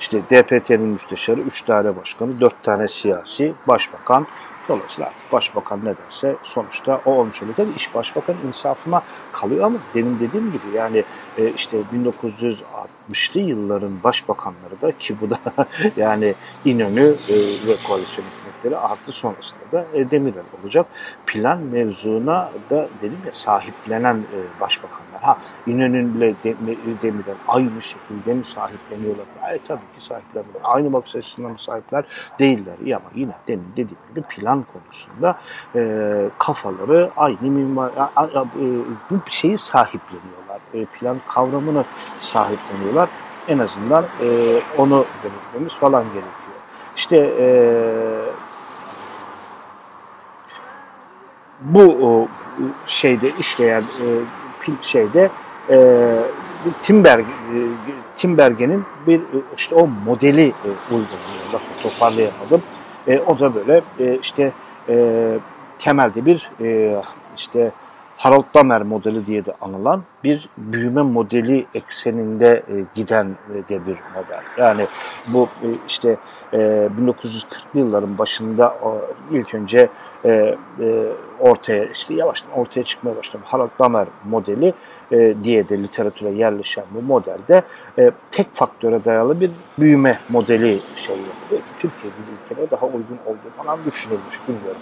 [0.00, 4.26] İşte DPT'nin müsteşarı 3 tane başkanı, 4 tane siyasi, başbakan.
[4.68, 7.56] Dolayısıyla başbakan ne derse sonuçta o olmuş oluyor.
[7.56, 11.04] Tabii iş başbakan insafına kalıyor ama demin dediğim gibi yani
[11.38, 15.38] e, işte 1960'lı yılların başbakanları da ki bu da
[15.96, 16.34] yani
[16.64, 17.34] İnönü e,
[17.68, 20.86] ve koalisyon hükümetleri artı sonrasında da e, Demirel olacak.
[21.26, 24.24] Plan mevzuna da dedim ya sahiplenen
[24.60, 25.09] başbakanlar.
[25.20, 26.34] Ha İnönü'yle
[27.02, 29.26] Demirel aynı şekilde mi sahipleniyorlar?
[29.42, 30.60] Ay, tabii ki sahipleniyorlar.
[30.64, 32.04] Aynı bakış açısından mı sahipler?
[32.38, 32.74] Değiller.
[32.84, 35.38] İyi ama yine demin dediğim gibi plan konusunda
[35.74, 38.64] e, kafaları aynı mimar, e,
[39.10, 40.60] bu şeyi sahipleniyorlar.
[40.74, 41.84] E, plan kavramını
[42.18, 43.08] sahipleniyorlar.
[43.48, 46.30] En azından e, onu belirtmemiz falan gerekiyor.
[46.96, 47.46] İşte e,
[51.60, 52.28] bu
[52.86, 54.06] şeyde işleyen e,
[54.82, 55.30] şeyde
[55.70, 56.16] e,
[56.82, 57.58] Timberg, e,
[58.16, 59.20] Timbergen'in bir
[59.56, 61.52] işte o modeli e, uyguluyor.
[61.54, 62.62] Lafı toparlayamadım.
[63.08, 64.52] E, o da böyle e, işte
[64.88, 65.26] e,
[65.78, 67.00] temelde bir e,
[67.36, 67.72] işte
[68.16, 73.96] Harold Damer modeli diye de anılan bir büyüme modeli ekseninde e, giden e, de bir
[74.14, 74.42] model.
[74.58, 74.86] Yani
[75.26, 76.16] bu e, işte
[76.52, 79.88] e, 1940'lı yılların başında o, ilk önce
[80.24, 80.56] e, e,
[81.40, 83.42] ortaya işte yavaştan ortaya çıkmaya başladı.
[83.46, 84.74] Harald Damer modeli
[85.12, 87.62] e, diye de literatüre yerleşen bu modelde
[87.98, 91.62] e, tek faktöre dayalı bir büyüme modeli şey yapıyor.
[91.78, 94.80] Türkiye gibi ülkelere daha uygun olduğu falan düşünülmüş bilmiyorum.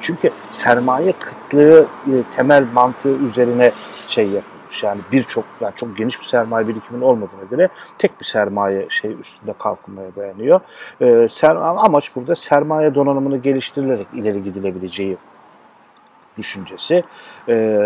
[0.00, 3.72] Çünkü sermaye kıtlığı e, temel mantığı üzerine
[4.08, 4.82] şey yapılmış.
[4.82, 9.52] Yani birçok yani çok geniş bir sermaye birikiminin olmadığına göre tek bir sermaye şey üstünde
[9.58, 10.60] kalkınmaya dayanıyor.
[11.00, 15.16] E, ser, amaç burada sermaye donanımını geliştirilerek ileri gidilebileceği
[16.38, 17.04] düşüncesi.
[17.48, 17.78] E,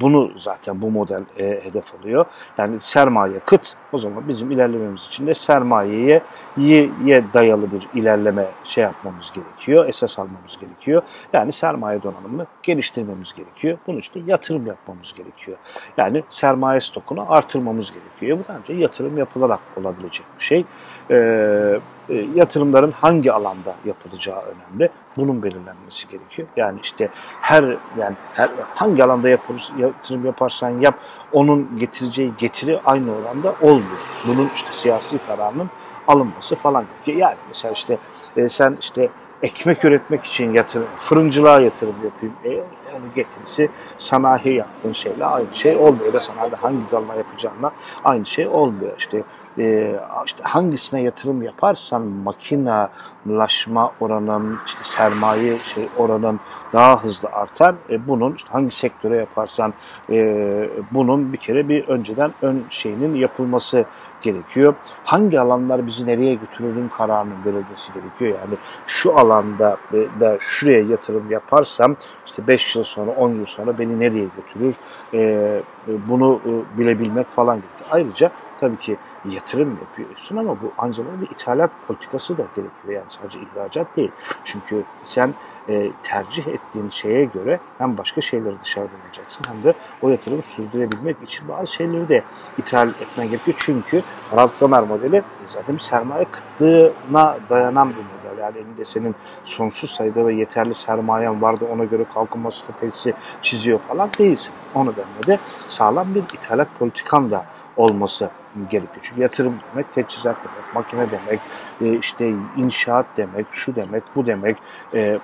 [0.00, 2.24] bunu zaten bu model e, hedef alıyor.
[2.58, 6.22] Yani sermaye kıt o zaman bizim ilerlememiz için de sermayeye
[6.56, 9.88] ye dayalı bir ilerleme şey yapmamız gerekiyor.
[9.88, 11.02] Esas almamız gerekiyor.
[11.32, 13.78] Yani sermaye donanımını geliştirmemiz gerekiyor.
[13.86, 15.58] Bunun için de yatırım yapmamız gerekiyor.
[15.96, 18.38] Yani sermaye stokunu artırmamız gerekiyor.
[18.38, 20.64] Bu da ancak yatırım yapılarak olabilecek bir şey.
[21.10, 24.90] Ee, e, yatırımların hangi alanda yapılacağı önemli.
[25.16, 26.48] Bunun belirlenmesi gerekiyor.
[26.56, 27.08] Yani işte
[27.40, 27.64] her
[27.98, 30.94] yani her hangi alanda yapılır, yatırım yaparsan yap
[31.32, 33.98] onun getireceği getiri aynı oranda olmuyor.
[34.26, 35.70] Bunun işte siyasi kararının
[36.08, 36.84] alınması falan.
[37.06, 37.98] Yani mesela işte
[38.36, 39.08] e, sen işte
[39.42, 42.34] ekmek üretmek için yatırım, fırıncılığa yatırım yapayım.
[42.44, 42.64] E,
[42.96, 46.12] onun getirisi sanayi yaptığın şeyle aynı şey olmuyor.
[46.12, 47.70] Da sanayide hangi dalına yapacağına
[48.04, 48.92] aynı şey olmuyor.
[48.98, 49.22] İşte
[49.58, 49.96] e,
[50.26, 56.40] işte hangisine yatırım yaparsan makinalaşma oranın, işte sermaye şey oranın
[56.72, 57.74] daha hızlı artar.
[57.90, 59.74] E, bunun işte hangi sektöre yaparsan
[60.10, 63.84] e, bunun bir kere bir önceden ön şeyinin yapılması
[64.22, 64.74] gerekiyor.
[65.04, 68.40] Hangi alanlar bizi nereye götürürün kararının verilmesi gerekiyor.
[68.40, 68.54] Yani
[68.86, 69.76] şu alanda
[70.20, 74.74] da şuraya yatırım yaparsam işte 5 yıl sonra 10 yıl sonra beni nereye götürür
[75.14, 77.90] e, bunu e, bilebilmek falan gerekiyor.
[77.90, 82.94] Ayrıca tabii ki yatırım yapıyorsun ama bu ancak bir ithalat politikası da gerekiyor.
[82.94, 84.10] Yani sadece ihracat değil.
[84.44, 85.34] Çünkü sen
[85.68, 91.16] e, tercih ettiğin şeye göre hem başka şeyleri dışarıdan alacaksın hem de o yatırımı sürdürebilmek
[91.22, 92.22] için bazı şeyleri de
[92.58, 93.56] ithal etmen gerekiyor.
[93.60, 94.02] Çünkü
[94.36, 98.42] Ralph Laumer modeli zaten bir sermaye kıtlığına dayanan bir model.
[98.42, 104.10] Yani elinde senin sonsuz sayıda ve yeterli sermayen vardı ona göre kalkınma stratejisi çiziyor falan
[104.18, 104.52] değilsin.
[104.74, 107.44] O nedenle de sağlam bir ithalat politikan da
[107.76, 108.30] olması
[108.70, 109.00] gerekiyor.
[109.02, 111.40] Çünkü yatırım demek, teçhizat demek, makine demek,
[111.80, 114.56] e, işte inşaat demek, şu demek, bu demek.
[114.94, 115.20] E, e,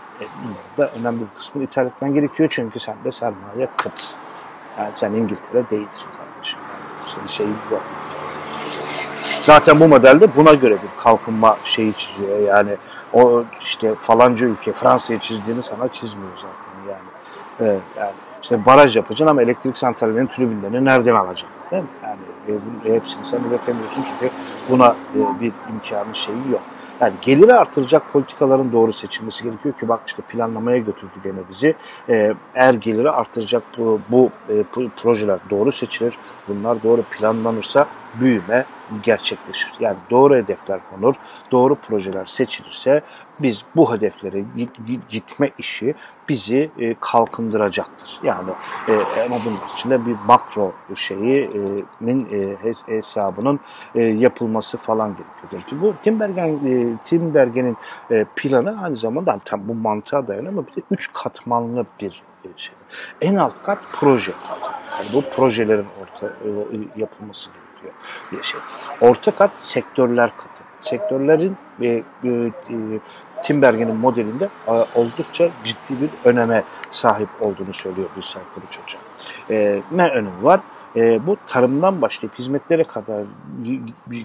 [0.79, 2.49] da önemli bir kısmını ithal etmen gerekiyor.
[2.53, 4.15] Çünkü sen de sermaye kıt.
[4.79, 6.61] Yani sen İngiltere değilsin kardeşim.
[6.61, 7.83] Yani senin şeyin yok.
[9.43, 12.39] Zaten bu modelde buna göre bir kalkınma şeyi çiziyor.
[12.39, 12.77] Yani
[13.13, 17.09] o işte falanca ülke Fransa'yı çizdiğini sana çizmiyor zaten yani.
[17.61, 18.13] Evet, yani
[18.45, 21.49] işte baraj yapacaksın ama elektrik santrallerinin tribünlerini nereden alacaksın?
[21.71, 21.89] Değil mi?
[22.03, 24.35] Yani e, hepsini sen üretemiyorsun çünkü
[24.71, 26.63] buna e, bir imkanın şeyi yok.
[27.01, 31.75] Yani geliri artıracak politikaların doğru seçilmesi gerekiyor ki bak işte planlamaya götürdü gene bizi.
[32.09, 34.63] Ee, eğer geliri artıracak bu, bu e,
[35.03, 36.15] projeler doğru seçilir,
[36.49, 37.87] bunlar doğru planlanırsa
[38.21, 38.65] büyüme
[39.03, 39.73] gerçekleşir.
[39.81, 41.15] Yani doğru hedefler konur,
[41.53, 43.03] doğru projeler seçilirse
[43.41, 44.45] biz bu hedeflere
[45.09, 45.95] gitme işi
[46.29, 48.21] bizi e, kalkındıracaktır.
[48.23, 48.51] Yani
[48.89, 52.29] e, ama bunun içinde bir makro şeyinin
[52.87, 53.61] hesabının
[53.95, 55.83] yapılması falan gerekiyordur.
[55.83, 56.59] Bu Timbergen
[57.05, 57.77] Timbergen'in
[58.37, 62.23] planı aynı zamanda tam bu mantığa dayanıyor ama bir de üç katmanlı bir
[62.57, 62.75] şey.
[63.21, 64.33] En alt kat proje.
[64.99, 66.33] Yani bu projelerin orta
[66.97, 67.74] yapılması gerekiyor
[68.31, 68.43] gerekiyor.
[68.43, 68.61] Şey.
[69.09, 70.65] Orta kat sektörler katı.
[70.81, 71.89] Sektörlerin e,
[72.25, 72.53] e,
[73.43, 78.99] Timbergen'in modelinde e, oldukça ciddi bir öneme sahip olduğunu söylüyor bir Kılıç Hoca.
[79.51, 80.61] E, ne önemi var?
[80.97, 83.25] E, bu tarımdan başlayıp hizmetlere kadar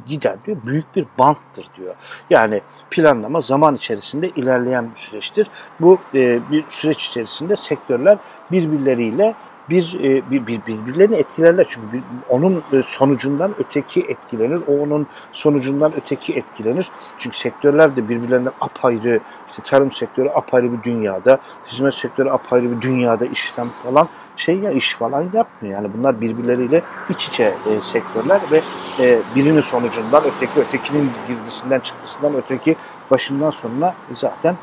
[0.08, 1.96] giden diyor büyük bir banttır diyor.
[2.30, 5.48] Yani planlama zaman içerisinde ilerleyen bir süreçtir.
[5.80, 8.18] Bu e, bir süreç içerisinde sektörler
[8.52, 9.36] birbirleriyle
[9.70, 15.08] bir, e, bir, bir birbirlerini etkilerler çünkü bir, onun e, sonucundan öteki etkilenir, o onun
[15.32, 16.92] sonucundan öteki etkilenir.
[17.18, 22.82] Çünkü sektörler de birbirlerinden apayrı, işte tarım sektörü apayrı bir dünyada, hizmet sektörü apayrı bir
[22.82, 25.76] dünyada işlem falan şey ya iş falan yapmıyor.
[25.76, 28.62] Yani bunlar birbirleriyle iç içe e, sektörler ve
[29.00, 32.76] e, birinin sonucundan öteki, ötekinin girdisinden çıktısından öteki
[33.12, 34.56] başından sonuna zaten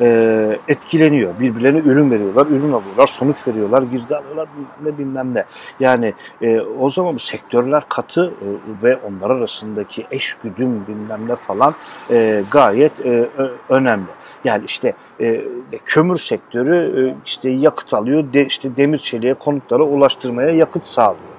[0.00, 1.40] e, etkileniyor.
[1.40, 4.48] Birbirlerine ürün veriyorlar, ürün alıyorlar, sonuç veriyorlar, girdi alıyorlar
[4.84, 5.44] ne bilmem ne.
[5.80, 8.46] Yani e, o zaman sektörler katı e,
[8.82, 11.74] ve onlar arasındaki eş güdüm bilmem ne falan
[12.10, 13.28] e, gayet e,
[13.68, 14.10] önemli.
[14.44, 15.44] Yani işte e,
[15.84, 21.29] kömür sektörü e, işte yakıt alıyor, de, işte demir çeliğe konutlara ulaştırmaya yakıt sağlıyor.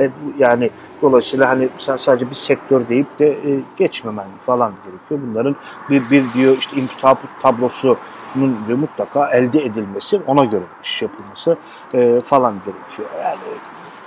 [0.00, 0.70] E, yani
[1.02, 5.20] dolayısıyla hani sen sadece bir sektör deyip de e, geçmemen falan gerekiyor.
[5.30, 5.56] Bunların
[5.90, 7.00] bir, bir diyor işte input
[7.42, 7.98] tablosunun
[8.78, 11.56] mutlaka elde edilmesi, ona göre iş yapılması
[11.94, 13.08] e, falan gerekiyor.
[13.24, 13.38] Yani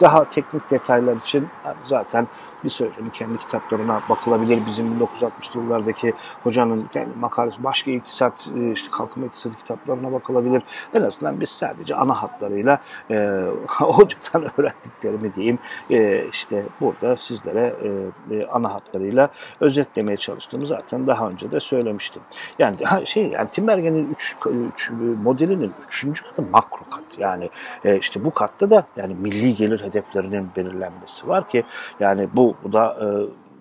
[0.02, 1.48] daha teknik detaylar için
[1.84, 2.28] zaten
[2.64, 4.66] bir sözünü kendi kitaplarına bakılabilir.
[4.66, 10.64] Bizim 1960'lı yıllardaki hocanın kendi makalesi, başka iktisat, e, işte kalkınma iktisatı kitaplarına bakılabilir.
[10.94, 18.36] En azından biz sadece ana hatlarıyla e, hocadan öğrendiklerimi diyeyim e, işte burada sizlere e,
[18.36, 22.22] e, ana hatlarıyla özetlemeye çalıştığımı zaten daha önce de söylemiştim.
[22.60, 24.92] Yani şey yani Timbergen'in 3
[25.24, 26.24] modelinin 3.
[26.24, 27.04] katı makro kat.
[27.18, 27.50] Yani
[27.86, 31.64] e, işte bu katta da yani milli gelir hedeflerinin belirlenmesi var ki
[32.00, 33.08] yani bu bu da e,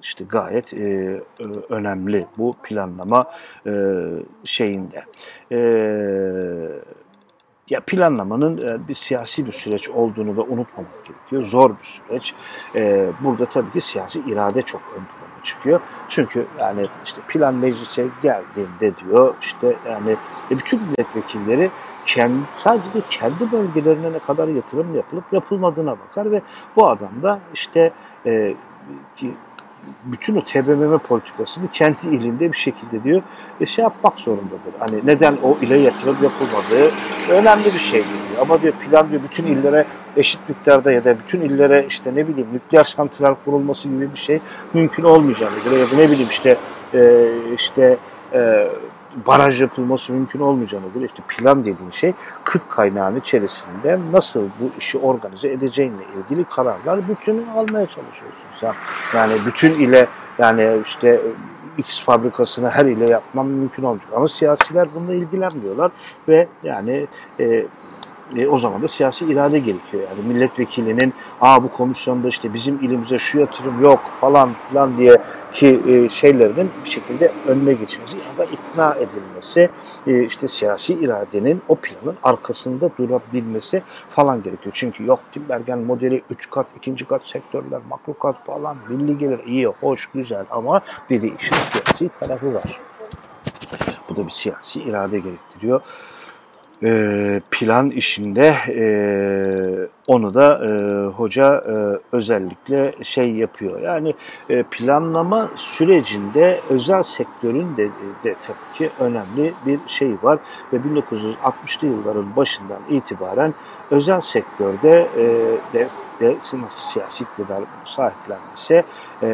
[0.02, 1.20] işte gayet e,
[1.68, 3.30] önemli bu planlama
[3.66, 3.72] e,
[4.44, 5.04] şeyinde.
[5.52, 5.58] E,
[7.70, 11.42] ya planlamanın e, bir siyasi bir süreç olduğunu da unutmamak gerekiyor.
[11.42, 12.34] Zor bir süreç.
[12.74, 15.80] E, burada tabii ki siyasi irade çok ön plana çıkıyor.
[16.08, 20.16] Çünkü yani işte plan meclise geldiğinde diyor işte yani
[20.50, 21.70] e, bütün milletvekilleri
[22.06, 26.42] kendi, sadece kendi bölgelerine ne kadar yatırım yapılıp yapılmadığına bakar ve
[26.76, 27.92] bu adam da işte
[28.26, 28.54] e,
[29.16, 29.34] ki
[30.04, 33.22] bütün o TBMM politikasını kendi ilinde bir şekilde diyor
[33.60, 34.74] e, şey yapmak zorundadır.
[34.78, 36.92] Hani neden o ile yatırım yapılmadığı
[37.30, 38.40] önemli bir şey diyor.
[38.40, 39.84] Ama diyor plan diyor bütün illere
[40.16, 44.40] eşit miktarda ya da bütün illere işte ne bileyim nükleer santral kurulması gibi bir şey
[44.74, 46.56] mümkün olmayacağını göre ya da ne bileyim işte
[46.94, 47.96] e, işte
[48.32, 48.68] e,
[49.26, 52.12] baraj yapılması mümkün olmayacağını göre işte plan dediğin şey
[52.44, 58.74] kıt kaynağın içerisinde nasıl bu işi organize edeceğinle ilgili kararlar bütünü almaya çalışıyorsun sen.
[59.14, 60.06] Yani bütün ile
[60.38, 61.20] yani işte
[61.78, 64.10] X fabrikasını her ile yapmam mümkün olmayacak.
[64.16, 65.92] Ama siyasiler bununla ilgilenmiyorlar
[66.28, 67.06] ve yani
[67.40, 67.66] e,
[68.36, 70.02] e, o zaman da siyasi irade gerekiyor.
[70.02, 75.18] Yani milletvekilinin aa bu komisyonda işte bizim ilimize şu yatırım yok falan falan diye
[75.52, 79.70] ki e, şeylerinin bir şekilde önüne geçmesi ya da ikna edilmesi
[80.06, 84.72] e, işte siyasi iradenin o planın arkasında durabilmesi falan gerekiyor.
[84.74, 87.04] Çünkü yok Timbergen modeli 3 kat, 2.
[87.04, 92.10] kat sektörler, makro kat falan milli gelir iyi, hoş, güzel ama bir de işin siyasi
[92.20, 92.80] tarafı var.
[94.08, 95.80] Bu da bir siyasi irade gerektiriyor
[96.82, 98.84] e, plan işinde e,
[100.06, 100.70] onu da e,
[101.06, 101.74] hoca e,
[102.16, 103.80] özellikle şey yapıyor.
[103.80, 104.14] Yani
[104.50, 107.88] e, planlama sürecinde özel sektörün de,
[108.24, 110.38] de tabii ki önemli bir şey var
[110.72, 113.54] ve 1960'lı yılların başından itibaren
[113.90, 115.24] özel sektörde e,
[115.74, 115.88] de,
[116.20, 116.36] de
[116.68, 118.84] siyasi iktidar sahiplenmesi
[119.22, 119.28] e,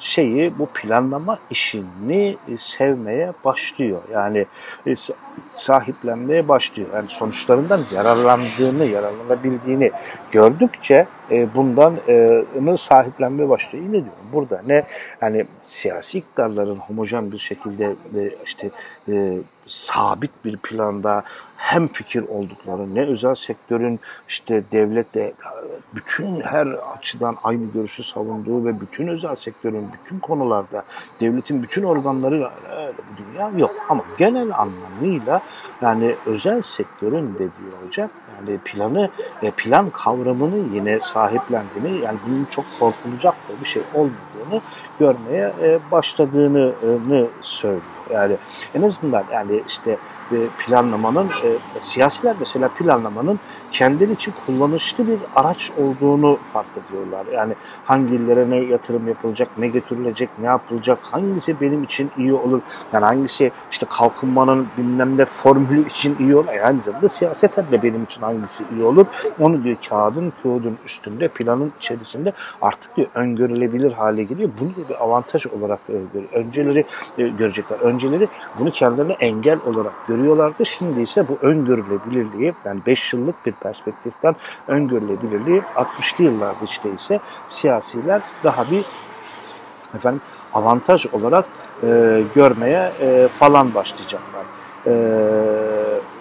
[0.00, 4.02] şeyi bu planlama işini e, sevmeye başlıyor.
[4.12, 4.46] Yani
[4.86, 4.94] e,
[5.52, 6.88] sahiplenmeye başlıyor.
[6.94, 9.90] Yani sonuçlarından yararlandığını, yararlanabildiğini
[10.30, 11.96] gördükçe e, bundan
[12.76, 13.84] sahiplenmeye başlıyor.
[13.84, 14.82] Yine diyorum burada ne
[15.22, 17.94] yani siyasi iktidarların homojen bir şekilde
[18.44, 18.70] işte
[19.68, 21.22] sabit bir planda
[21.56, 25.32] hem fikir oldukları, ne özel sektörün işte devlette
[25.94, 26.66] bütün her
[26.96, 30.84] açıdan aynı görüşü savunduğu ve bütün özel sektörün bütün konularda
[31.20, 33.70] devletin bütün organları öyle bir dünya yok.
[33.88, 35.40] Ama genel anlamıyla
[35.80, 39.10] yani özel sektörün dediği olacak yani planı
[39.56, 44.60] plan kavramını yine sahiplendiğini yani bunun çok korkulacak bir şey olmadığını
[44.98, 46.72] görmeye e, başladığını
[47.42, 47.82] söylüyor.
[48.12, 48.36] Yani
[48.74, 49.90] en azından yani işte
[50.32, 53.40] e, planlamanın e, siyasiler mesela planlamanın
[53.78, 57.26] kendileri için kullanışlı bir araç olduğunu fark ediyorlar.
[57.32, 62.60] Yani hangi illere ne yatırım yapılacak, ne getirilecek, ne yapılacak, hangisi benim için iyi olur,
[62.92, 68.04] yani hangisi işte kalkınmanın bilmem ne formülü için iyi olur, yani zamanda siyaseten de benim
[68.04, 69.06] için hangisi iyi olur,
[69.40, 74.50] onu diyor kağıdın, kağıdın üstünde, planın içerisinde artık diyor öngörülebilir hale geliyor.
[74.60, 76.38] Bunu da bir avantaj olarak e.
[76.38, 76.84] Önceleri
[77.18, 77.78] e, görecekler.
[77.78, 80.66] Önceleri bunu kendilerine engel olarak görüyorlardı.
[80.66, 84.36] Şimdi ise bu öngörülebilirliği yani 5 yıllık bir perspektiften
[84.68, 88.84] öngörülebilirliği 60'lı yıllarda işte ise siyasiler daha bir
[89.94, 90.20] efendim
[90.52, 91.44] avantaj olarak
[91.82, 94.44] e, görmeye e, falan başlayacaklar.
[94.86, 94.92] E,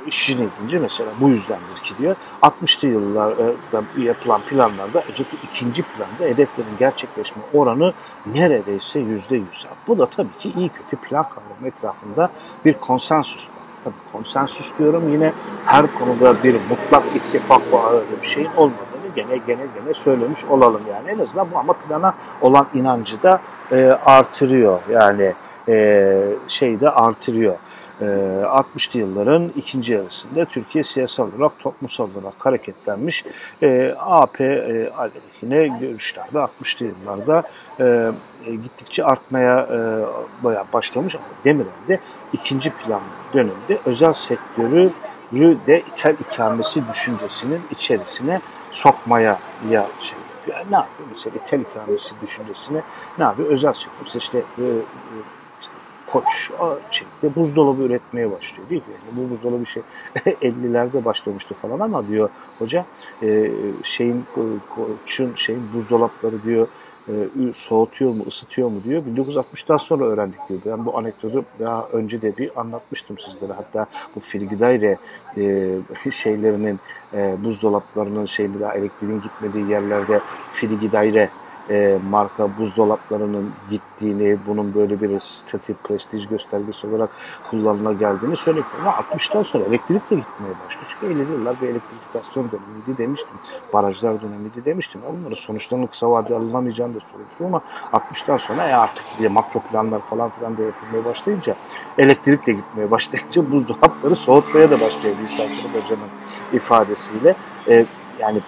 [0.07, 6.77] işin ilginci mesela bu yüzdendir ki diyor 60'lı yıllarda yapılan planlarda özellikle ikinci planda hedeflerin
[6.79, 7.93] gerçekleşme oranı
[8.25, 9.67] neredeyse yüzde yüz.
[9.87, 12.29] Bu da tabii ki iyi kötü plan kavramı etrafında
[12.65, 13.47] bir konsensus
[13.85, 15.33] Tabii konsensus diyorum yine
[15.65, 20.81] her konuda bir mutlak ittifak var öyle bir şeyin olmadığını gene gene gene söylemiş olalım
[20.89, 21.09] yani.
[21.09, 25.33] En azından bu ama plana olan inancı da e, artırıyor yani
[25.67, 27.55] e, şey de artırıyor.
[28.01, 33.25] 60'lı yılların ikinci yarısında Türkiye siyasal olarak toplumsal olarak hareketlenmiş.
[33.63, 37.43] E, AP e, aleyhine görüşler de 60'lı yıllarda
[37.79, 38.11] e,
[38.45, 39.59] gittikçe artmaya
[40.43, 41.15] e, başlamış.
[41.45, 41.99] Demirel'de
[42.33, 43.01] ikinci plan
[43.33, 44.91] dönemde özel sektörü
[45.67, 52.81] de ithal ikamesi düşüncesinin içerisine sokmaya ya şey yani ne yapıyor mesela tel ikamesi düşüncesine
[53.17, 54.79] ne yapıyor özel sektör mesela işte, e, e,
[56.07, 56.51] koç
[56.91, 58.93] şekilde buzdolabı üretmeye başlıyor değil mi?
[58.93, 59.83] Yani bu buzdolabı şey
[60.25, 62.29] 50'lerde başlamıştı falan ama diyor
[62.59, 62.85] hoca
[63.23, 63.51] e,
[63.83, 64.25] şeyin
[64.75, 66.67] koçun şeyin buzdolapları diyor
[67.07, 69.03] e, soğutuyor mu, ısıtıyor mu diyor.
[69.17, 70.59] 1960'tan sonra öğrendik diyor.
[70.65, 73.53] Ben bu anekdotu daha önce de bir anlatmıştım sizlere.
[73.53, 74.97] Hatta bu Frigidayre
[75.37, 75.69] e,
[76.11, 76.79] şeylerinin,
[77.13, 78.25] e, buzdolaplarının
[78.61, 80.21] daha elektriğin gitmediği yerlerde
[80.53, 81.29] Frigidayre
[81.69, 87.09] e, marka buzdolaplarının gittiğini, bunun böyle bir statü, prestij göstergesi olarak
[87.49, 88.65] kullanıla geldiğini söyledim.
[88.81, 90.85] Ama 60'tan sonra elektrik de gitmeye başladı.
[90.89, 93.37] Çünkü 50 yıllar bir elektrifikasyon dönemiydi demiştim.
[93.73, 95.01] Barajlar dönemiydi demiştim.
[95.09, 97.61] Onların sonuçlarının kısa vadede alınamayacağını da söylemiştim ama
[97.93, 101.55] 60'tan sonra ya artık diye makro planlar falan filan da yapılmaya başlayınca
[101.97, 106.09] elektrik de gitmeye başlayınca buzdolapları soğutmaya da başlıyor İsa Hoca'nın
[106.53, 107.35] ifadesiyle.
[107.67, 107.85] E,
[108.19, 108.41] yani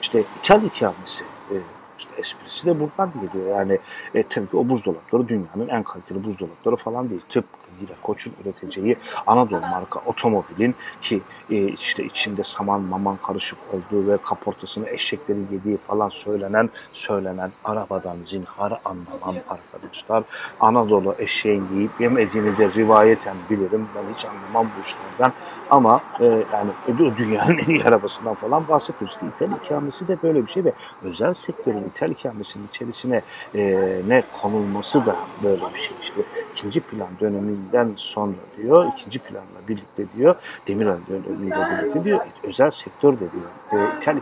[0.00, 1.56] işte ithal ikamesi e,
[2.00, 3.58] işte esprisi de buradan geliyor.
[3.58, 3.78] Yani
[4.14, 7.20] e, tabii ki o buzdolapları dünyanın en kaliteli buzdolapları falan değil.
[7.28, 8.96] Tıpkı yine Koç'un üreteceği
[9.26, 11.20] Anadolu marka otomobilin ki
[11.50, 18.16] e, işte içinde saman maman karışık olduğu ve kaportasını eşeklerin yediği falan söylenen söylenen arabadan
[18.30, 20.24] zinhar anlamam arkadaşlar.
[20.60, 23.88] Anadolu eşeğin yiyip yemediğini de rivayeten bilirim.
[23.96, 25.32] Ben hiç anlamam bu işlerden.
[25.70, 26.70] Ama e, yani
[27.18, 29.14] dünyanın en iyi arabasından falan bahsediyoruz.
[29.14, 30.72] İşte İthal ikamesi de böyle bir şey ve
[31.02, 33.22] özel sektörün ithal ikamesinin içerisine
[33.54, 33.62] e,
[34.08, 35.96] ne konulması da böyle bir şey.
[36.02, 36.22] İşte
[36.52, 40.34] ikinci plan döneminden sonra diyor, ikinci planla birlikte diyor,
[40.68, 44.16] Demirel dönemiyle birlikte diyor, özel sektör de diyor, e, ithal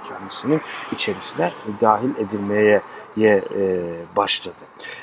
[0.93, 2.81] içerisine dahil edilmeye
[3.17, 3.79] ye, e,
[4.17, 4.55] başladı.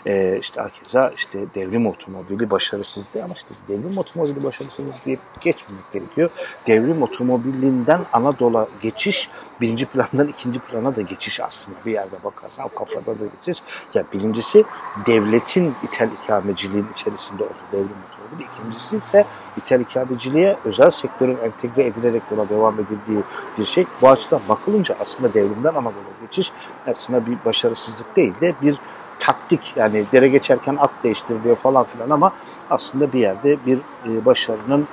[0.05, 6.30] E, işte herkese işte devrim otomobili başarısızdı ama işte devrim otomobili başarısız diye geçmemek gerekiyor.
[6.68, 9.30] Devrim otomobilinden Anadolu'a geçiş
[9.61, 13.63] birinci plandan ikinci plana da geçiş aslında bir yerde bakarsan o kafada da geçiş.
[13.93, 14.63] Ya birincisi
[15.05, 18.14] devletin ithal ikameciliğin içerisinde olduğu devrim otomobili.
[18.34, 19.26] İkincisi ise
[19.57, 23.23] ithal ikameciliğe özel sektörün entegre edilerek yola devam edildiği
[23.57, 23.86] bir şey.
[24.01, 26.51] Bu açıdan bakılınca aslında devrimden Anadolu'ya geçiş
[26.88, 28.76] aslında bir başarısızlık değil de bir
[29.19, 32.34] taktik yani dere geçerken at değiştiriliyor falan filan ama
[32.69, 34.88] aslında bir yerde bir e, başarının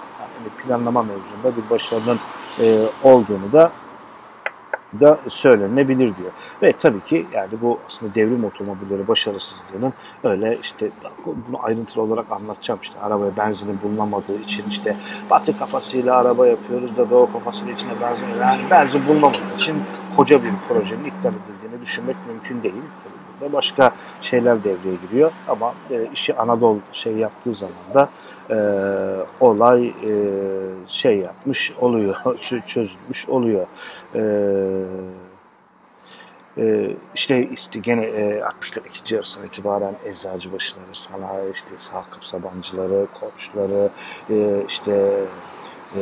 [0.59, 2.21] planlama mevzunda bir başarının
[2.61, 3.73] e, olduğunu da
[5.01, 6.31] da söylenebilir diyor.
[6.63, 9.93] Ve tabii ki yani bu aslında devrim otomobilleri başarısızlığının
[10.25, 10.91] öyle işte
[11.27, 14.97] bunu ayrıntılı olarak anlatacağım işte arabaya benzinin bulunamadığı için işte
[15.31, 19.77] batı kafasıyla araba yapıyoruz da doğu kafasıyla içine benzin yani benzin bulunamadığı için
[20.17, 22.83] koca bir projenin iptal edildiğini düşünmek mümkün değil.
[23.41, 23.91] Burada başka
[24.21, 28.09] şeyler devreye giriyor ama e, işi Anadolu şey yaptığı zaman da
[28.51, 28.57] e,
[29.41, 30.13] olay e,
[30.89, 32.17] şey yapmış oluyor,
[32.67, 33.67] çözülmüş oluyor.
[34.15, 34.23] E,
[36.59, 43.91] e, işte işte gene e, 60'ların ikinci yarısından itibaren eczacıbaşıları, sanayi, işte Sakıp Sabancıları, Koçları,
[44.31, 45.25] e, işte
[45.97, 46.01] e,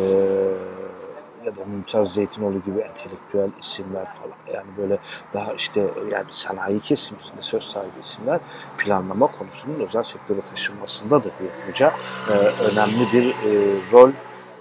[1.45, 4.55] ya da Mümtaz Zeytinoğlu gibi entelektüel isimler falan.
[4.55, 4.99] Yani böyle
[5.35, 5.81] daha işte
[6.13, 8.41] yani sanayi kesiminde söz sahibi isimler
[8.79, 11.95] planlama konusunun özel sektöre taşınmasında da bir hoca
[12.29, 12.33] e,
[12.73, 13.51] önemli bir e,
[13.93, 14.11] rol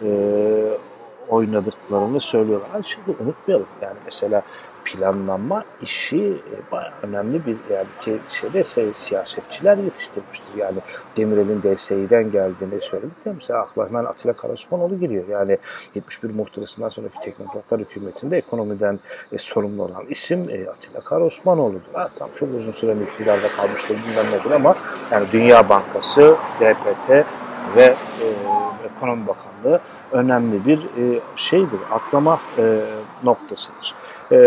[0.01, 0.09] e,
[1.29, 2.67] oynadıklarını söylüyorlar.
[2.73, 4.41] Yani şimdi unutmayalım yani mesela
[4.85, 10.57] planlanma işi e, bayağı önemli bir yani ki şeyde şey, siyasetçiler yetiştirmiştir.
[10.57, 10.77] Yani
[11.17, 15.27] Demirel'in DSİ'den geldiğini söyledik de mesela akla hemen Atilla Karasmanoğlu giriyor.
[15.27, 15.57] Yani
[15.95, 18.99] 71 muhtırasından sonraki teknokratlar hükümetinde ekonomiden
[19.31, 21.93] e, sorumlu olan isim e, Atilla Karasmanoğlu'dur.
[21.93, 24.75] Ha, tam çok uzun süre iktidarda kalmıştır bilmem nedir ama
[25.11, 27.09] yani Dünya Bankası, DPT
[27.75, 28.27] ve e,
[28.97, 29.79] Ekonomi Bakanlığı
[30.11, 32.81] önemli bir e, şeydir, aklama e,
[33.23, 33.95] noktasıdır.
[34.31, 34.39] E,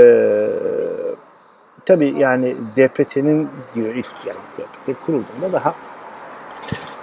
[1.86, 5.74] tabii yani DPT'nin diyor ilk yani DPT kurulduğunda daha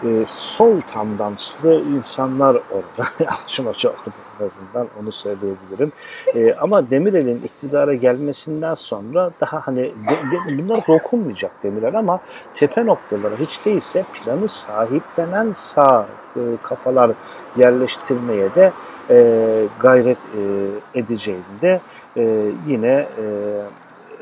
[0.04, 3.10] e, sol tandanslı insanlar orada.
[3.48, 3.96] Şuna çok
[4.40, 5.92] en azından onu söyleyebilirim.
[6.36, 12.20] E, ama Demirel'in iktidara gelmesinden sonra daha hani de, de, bunlar dokunmayacak Demirel ama
[12.54, 17.12] tepe noktalara hiç değilse planı sahiplenen sağ e, kafalar
[17.58, 18.72] yerleştirmeye de
[19.10, 21.82] e, gayret e, edeceğini de
[22.18, 23.26] e, yine e,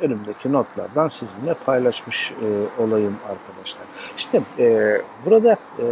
[0.01, 3.86] önümdeki notlardan sizinle paylaşmış e, olayım arkadaşlar.
[4.17, 5.85] Şimdi e, burada e,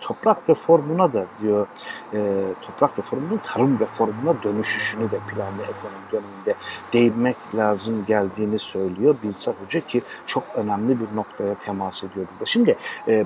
[0.00, 1.66] toprak reformuna da diyor
[2.14, 6.54] e, toprak reformunun tarım reformuna dönüşüşünü de planlı ekonomi döneminde
[6.92, 12.46] değinmek lazım geldiğini söylüyor Bilsar Hoca ki çok önemli bir noktaya temas ediyor burada.
[12.46, 12.76] Şimdi
[13.08, 13.24] e,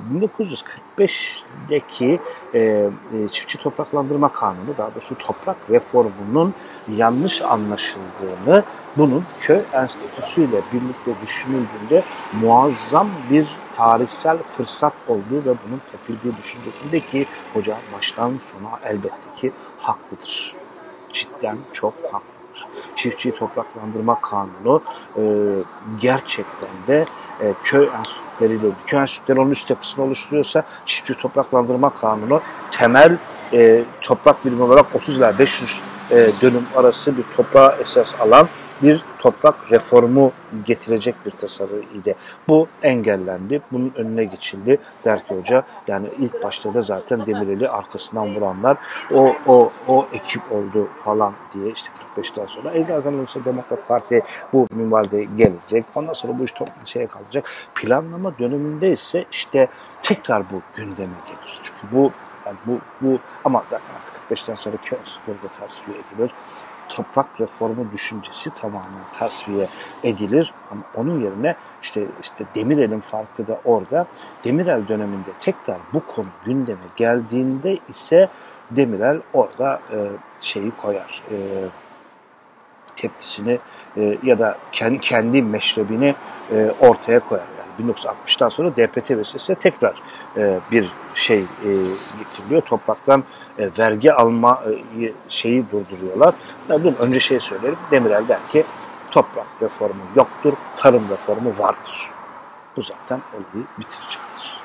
[0.98, 2.20] 1945'deki
[2.54, 2.90] e, e,
[3.30, 6.54] çiftçi topraklandırma kanunu daha doğrusu toprak reformunun
[6.96, 8.64] yanlış anlaşıldığını
[8.96, 12.02] bunun köy enstitüsüyle birlikte düşünüldüğünde
[12.42, 19.52] muazzam bir tarihsel fırsat olduğu ve bunun tepildiği düşüncesinde ki hoca baştan sona elbette ki
[19.78, 20.54] haklıdır.
[21.12, 22.66] Cidden çok haklıdır.
[22.96, 24.82] Çiftçi topraklandırma kanunu
[25.16, 25.22] e,
[26.00, 27.04] gerçekten de
[27.40, 33.18] e, köy enstitüleriyle, köy enstitüleri onun üst yapısını oluşturuyorsa çiftçi topraklandırma kanunu temel
[33.52, 35.80] e, toprak birimi olarak 30 ila 500
[36.10, 38.48] e, dönüm arası bir toprağa esas alan
[38.82, 40.32] bir toprak reformu
[40.64, 42.14] getirecek bir tasarıydı.
[42.48, 43.62] Bu engellendi.
[43.72, 45.62] Bunun önüne geçildi der ki hoca.
[45.86, 48.76] Yani ilk başta da zaten Demirel'i arkasından vuranlar
[49.14, 54.22] o o o ekip oldu falan diye işte 45'ten sonra Eylül olursa Demokrat Parti
[54.52, 55.84] bu minvalde gelecek.
[55.94, 56.54] Ondan sonra bu iş
[56.84, 57.44] şeye kalacak.
[57.74, 59.68] Planlama döneminde ise işte
[60.02, 61.60] tekrar bu gündeme gelir.
[61.62, 62.10] Çünkü bu
[62.46, 66.30] yani bu, bu ama zaten artık 45'ten sonra köy burada tasfiye edilir
[67.02, 69.68] toprak reformu düşüncesi tamamen tasfiye
[70.04, 70.52] edilir.
[70.70, 74.06] Ama onun yerine işte işte Demirel'in farkı da orada.
[74.44, 78.28] Demirel döneminde tekrar bu konu gündeme geldiğinde ise
[78.70, 79.98] Demirel orada e,
[80.40, 81.22] şeyi koyar.
[81.30, 81.36] E,
[82.96, 83.58] tepkisini
[83.96, 86.14] e, ya da kendi, kendi meşrebini
[86.52, 87.59] e, ortaya koyar.
[87.80, 89.94] 1960'tan sonra DPT vesilesiyle tekrar
[90.36, 91.68] e, bir şey e,
[92.18, 92.62] getiriliyor.
[92.62, 93.24] Topraktan
[93.58, 94.62] e, vergi alma
[95.00, 96.34] e, şeyi durduruyorlar.
[96.68, 97.78] Bunun önce şey söylerim.
[97.90, 98.64] Demirel der ki
[99.10, 102.10] toprak reformu yoktur, tarım reformu vardır.
[102.76, 104.60] Bu zaten olayı bitirecektir.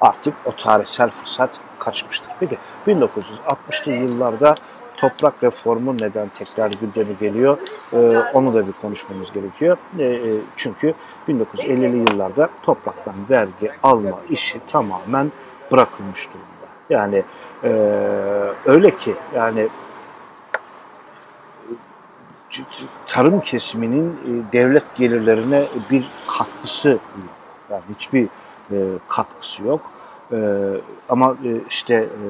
[0.00, 2.32] artık o tarihsel fırsat kaçmıştır.
[2.40, 4.54] Peki 1960'lı yıllarda
[4.98, 7.58] toprak reformu neden tekrar gündeme geliyor?
[7.92, 7.96] Ee,
[8.34, 9.76] onu da bir konuşmamız gerekiyor.
[9.98, 10.20] Ee,
[10.56, 10.94] çünkü
[11.28, 15.32] 1950'li yıllarda topraktan vergi alma işi tamamen
[15.72, 16.68] bırakılmış durumda.
[16.90, 17.24] Yani
[17.64, 17.68] e,
[18.66, 19.68] öyle ki yani
[23.06, 27.00] tarım kesiminin e, devlet gelirlerine bir katkısı yok.
[27.70, 28.24] Yani hiçbir
[28.70, 28.76] e,
[29.08, 29.80] katkısı yok.
[30.32, 30.36] Ee,
[31.08, 32.26] ama e, işte e,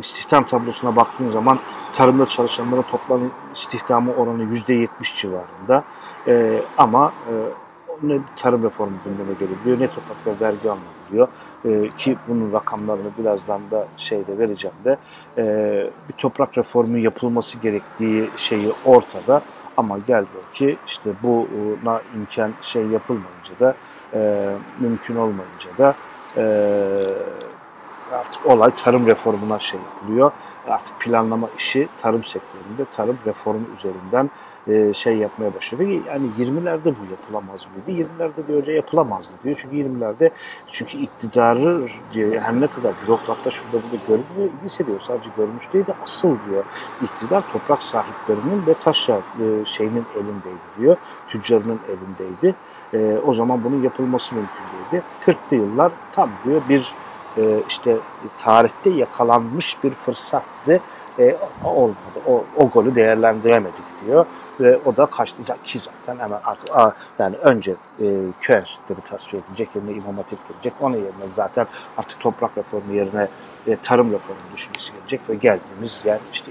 [0.00, 1.58] istihdam tablosuna baktığın zaman
[1.92, 3.20] tarımda çalışanların toplam
[3.54, 5.84] istihdamı oranı yüzde yetmiş civarında.
[6.28, 7.34] E, ama e,
[8.02, 11.28] ne tarım reformu gündeme geliyor, ne toprakta vergi alınabiliyor.
[11.64, 14.96] E, ki bunun rakamlarını birazdan da şeyde vereceğim de
[15.38, 15.44] e,
[16.08, 19.42] bir toprak reformu yapılması gerektiği şeyi ortada.
[19.76, 20.24] Ama gel
[20.54, 23.74] ki işte buna imkan şey yapılmayınca da
[24.14, 25.94] e, mümkün olmayınca da
[28.12, 30.32] artık olay tarım reformuna şey yapılıyor.
[30.68, 34.30] Artık planlama işi tarım sektöründe tarım reformu üzerinden
[34.68, 35.82] e, şey yapmaya başladı.
[35.82, 38.02] Yani 20'lerde bu yapılamaz mıydı?
[38.02, 39.56] 20'lerde diyor hoca yapılamazdı diyor.
[39.62, 40.30] Çünkü 20'lerde
[40.72, 45.00] çünkü iktidarı her ne kadar bürokratlar şurada burada görünüyor, idis ediyor.
[45.00, 46.64] Sadece görmüş değil de asıl diyor.
[47.02, 50.96] İktidar toprak sahiplerinin ve taşra e, şeyinin elindeydi diyor.
[51.28, 52.54] Tüccarının elindeydi.
[52.94, 55.04] E, o zaman bunun yapılması mümkün değildi.
[55.26, 56.94] 40'lı yıllar tam diyor bir
[57.36, 57.96] e, işte
[58.38, 60.80] tarihte yakalanmış bir fırsattı
[61.18, 61.96] e, olmadı.
[62.26, 64.26] O, o golü değerlendiremedik diyor.
[64.60, 68.06] Ve o da kaçtı ki zaten hemen artık a, yani önce e,
[68.40, 70.72] köy enstitüleri tasfiye edilecek, yerine imam hatip gelecek.
[70.80, 71.66] Onun yerine zaten
[71.98, 73.28] artık toprak reformu yerine
[73.66, 76.50] e, tarım reformu düşüncesi gelecek ve geldiğimiz yer işte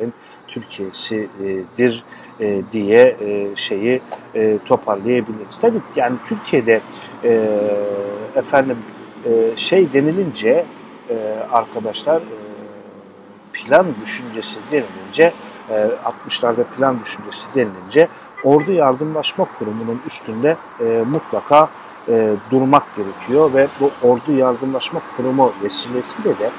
[0.00, 0.10] 2020'lerin
[0.48, 2.04] Türkiye'sidir
[2.40, 4.00] e, diye e, şeyi
[4.34, 5.58] e, toparlayabiliriz.
[5.60, 6.80] Tabii yani Türkiye'de
[7.24, 7.60] e,
[8.36, 8.78] efendim
[9.24, 10.64] e, şey denilince
[11.10, 11.16] e,
[11.52, 12.22] arkadaşlar
[13.56, 15.32] plan düşüncesi denilince,
[16.04, 18.08] 60'larda e, plan düşüncesi denilince
[18.44, 21.68] Ordu Yardımlaşma Kurumu'nun üstünde e, mutlaka
[22.08, 26.50] e, durmak gerekiyor ve bu Ordu Yardımlaşma Kurumu vesilesiyle de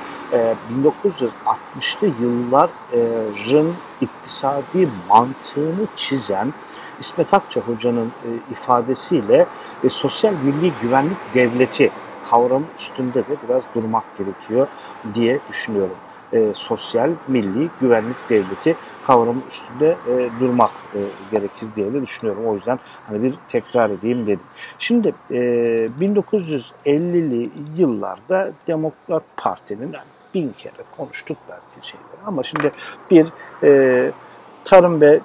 [0.83, 3.71] 1960'lı yılların
[4.01, 6.53] iktisadi mantığını çizen
[6.99, 8.11] İsmet Akça Hoca'nın
[8.51, 9.45] ifadesiyle
[9.89, 11.91] sosyal milli güvenlik devleti
[12.29, 14.67] kavramı üstünde de biraz durmak gerekiyor
[15.13, 15.95] diye düşünüyorum
[16.33, 18.75] e, sosyal, milli, güvenlik devleti
[19.07, 20.99] kavramı üstünde e, durmak e,
[21.31, 22.45] gerekir diye de düşünüyorum.
[22.47, 24.45] O yüzden hani bir tekrar edeyim dedim.
[24.79, 25.35] Şimdi e,
[26.01, 32.71] 1950'li yıllarda Demokrat Parti'nin yani bin kere konuştuk belki şeyleri ama şimdi
[33.11, 33.27] bir
[33.63, 34.11] e,
[34.65, 35.19] tarım ve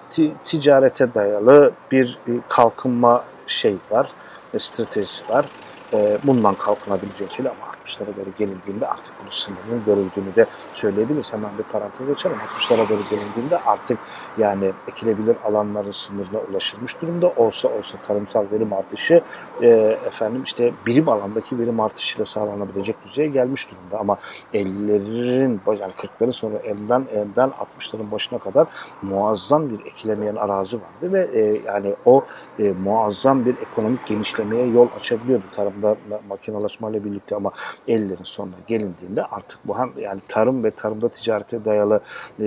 [0.44, 4.10] ticarete dayalı bir, bir kalkınma şey var,
[4.58, 5.46] stratejisi var.
[5.92, 11.32] E, bundan kalkınabileceği söyle ama 60'lara doğru gelindiğinde artık bunun sınırının görüldüğünü de söyleyebiliriz.
[11.32, 12.36] Hemen bir parantez açalım.
[12.38, 13.98] 60'lara doğru gelindiğinde artık
[14.38, 17.32] yani ekilebilir alanların sınırına ulaşılmış durumda.
[17.36, 19.22] Olsa olsa tarımsal verim artışı
[19.62, 19.68] e,
[20.06, 23.98] efendim işte birim alandaki verim artışıyla sağlanabilecek düzeye gelmiş durumda.
[23.98, 24.18] Ama
[24.54, 28.66] 50'lerin yani 40'ların sonra elden elden 60'ların başına kadar
[29.02, 32.24] muazzam bir ekilemeyen arazi vardı ve e, yani o
[32.58, 35.96] e, muazzam bir ekonomik genişlemeye yol açabiliyordu tarımda
[36.28, 37.52] makinalaşmayla birlikte ama
[37.88, 42.00] 50'lerin sonuna gelindiğinde artık bu hem yani tarım ve tarımda ticarete dayalı
[42.40, 42.44] e,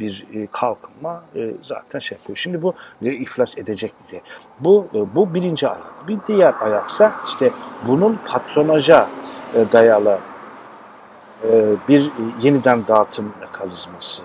[0.00, 2.36] bir e, kalkınma e, zaten şey yapıyor.
[2.36, 4.22] Şimdi bu e, iflas edecekti.
[4.60, 6.08] Bu e, bu birinci ayak.
[6.08, 7.50] Bir diğer ayaksa işte
[7.88, 9.08] bunun patronaja
[9.54, 10.18] e, dayalı
[11.44, 12.10] e, bir e,
[12.42, 14.22] yeniden dağıtım mekanizması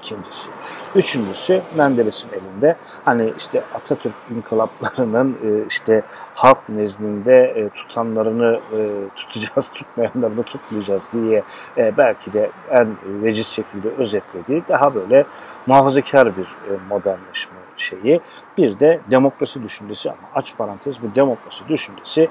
[0.00, 0.50] ikincisi.
[0.96, 6.02] Üçüncüsü Menderes'in elinde hani işte Atatürk inkılaplarının e, işte
[6.34, 8.78] halk nezdinde e, tutanlarını e,
[9.16, 11.42] tutacağız, tutmayanlarını tutmayacağız diye
[11.76, 15.24] belki de en veciz şekilde özetlediği daha böyle
[15.66, 16.48] muhafazakar bir
[16.88, 18.20] modernleşme şeyi.
[18.58, 22.28] Bir de demokrasi düşüncesi ama aç parantez bu demokrasi düşüncesi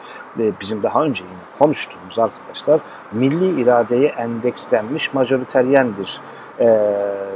[0.62, 2.80] bizim daha önce yine konuştuğumuz arkadaşlar
[3.12, 6.22] milli iradeye endekslenmiş majoriteryen bir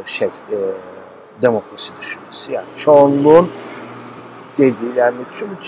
[0.06, 0.30] şey
[1.42, 2.52] demokrasi düşüncesi.
[2.52, 3.50] Yani çoğunluğun
[4.58, 5.16] dediği yani,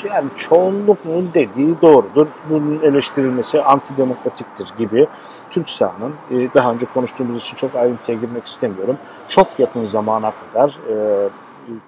[0.10, 2.28] yani çoğunluğun dediği doğrudur.
[2.50, 5.08] Bunun eleştirilmesi antidemokratiktir gibi
[5.50, 8.98] Türk sahanın e, daha önce konuştuğumuz için çok ayrıntıya girmek istemiyorum.
[9.28, 11.30] Çok yakın zamana kadar e,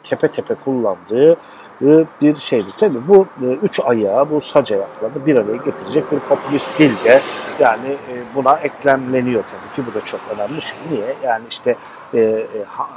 [0.04, 1.38] tepe tepe kullandığı
[2.22, 2.72] bir şeydir.
[2.78, 3.28] Tabi bu
[3.62, 7.22] üç ayağı, bu sac ayaklarını bir araya getirecek bir popülist dilde
[7.60, 7.98] yani
[8.36, 9.92] buna eklemleniyor tabii ki.
[9.92, 10.62] Bu da çok önemli.
[10.62, 11.16] Şimdi niye?
[11.24, 11.76] Yani işte
[12.14, 12.48] e, e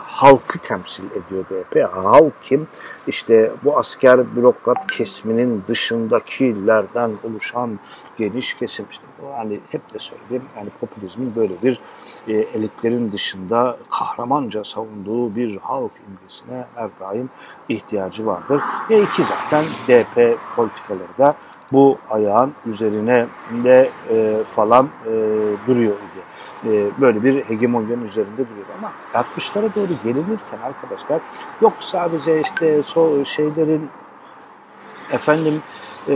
[0.07, 1.95] halkı temsil ediyor DP.
[1.95, 2.69] Halk kim?
[3.07, 7.79] İşte bu asker bürokrat kesiminin dışındakilerden oluşan
[8.17, 8.87] geniş kesim.
[8.91, 10.43] İşte yani hep de söyledim.
[10.57, 11.81] Yani popülizmin böyle bir
[12.29, 17.31] e, elitlerin dışında kahramanca savunduğu bir halk imgesine her daim
[17.69, 18.61] ihtiyacı vardır.
[18.91, 21.35] E iki zaten DP politikaları da
[21.73, 23.27] bu ayağın üzerine
[23.65, 25.13] de e, falan e,
[25.67, 26.27] duruyor idi.
[26.65, 31.21] E, böyle bir hegemonyanın üzerinde duruyor ama 60'lara doğru gelinirken arkadaşlar
[31.61, 33.91] yok sadece işte so şeylerin
[35.13, 35.63] efendim
[36.09, 36.15] e,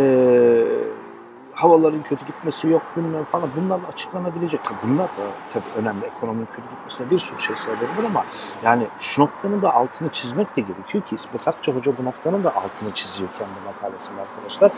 [1.63, 4.61] havaların kötü gitmesi yok bilmem falan bunlarla açıklanabilecek.
[4.83, 8.25] Bunlar da tabii önemli ekonominin kötü gitmesine bir sürü şey sebebidir ama
[8.63, 12.57] yani şu noktanın da altını çizmek de gerekiyor ki İsmet Akça Hoca bu noktanın da
[12.57, 14.71] altını çiziyor kendi makalesinde arkadaşlar.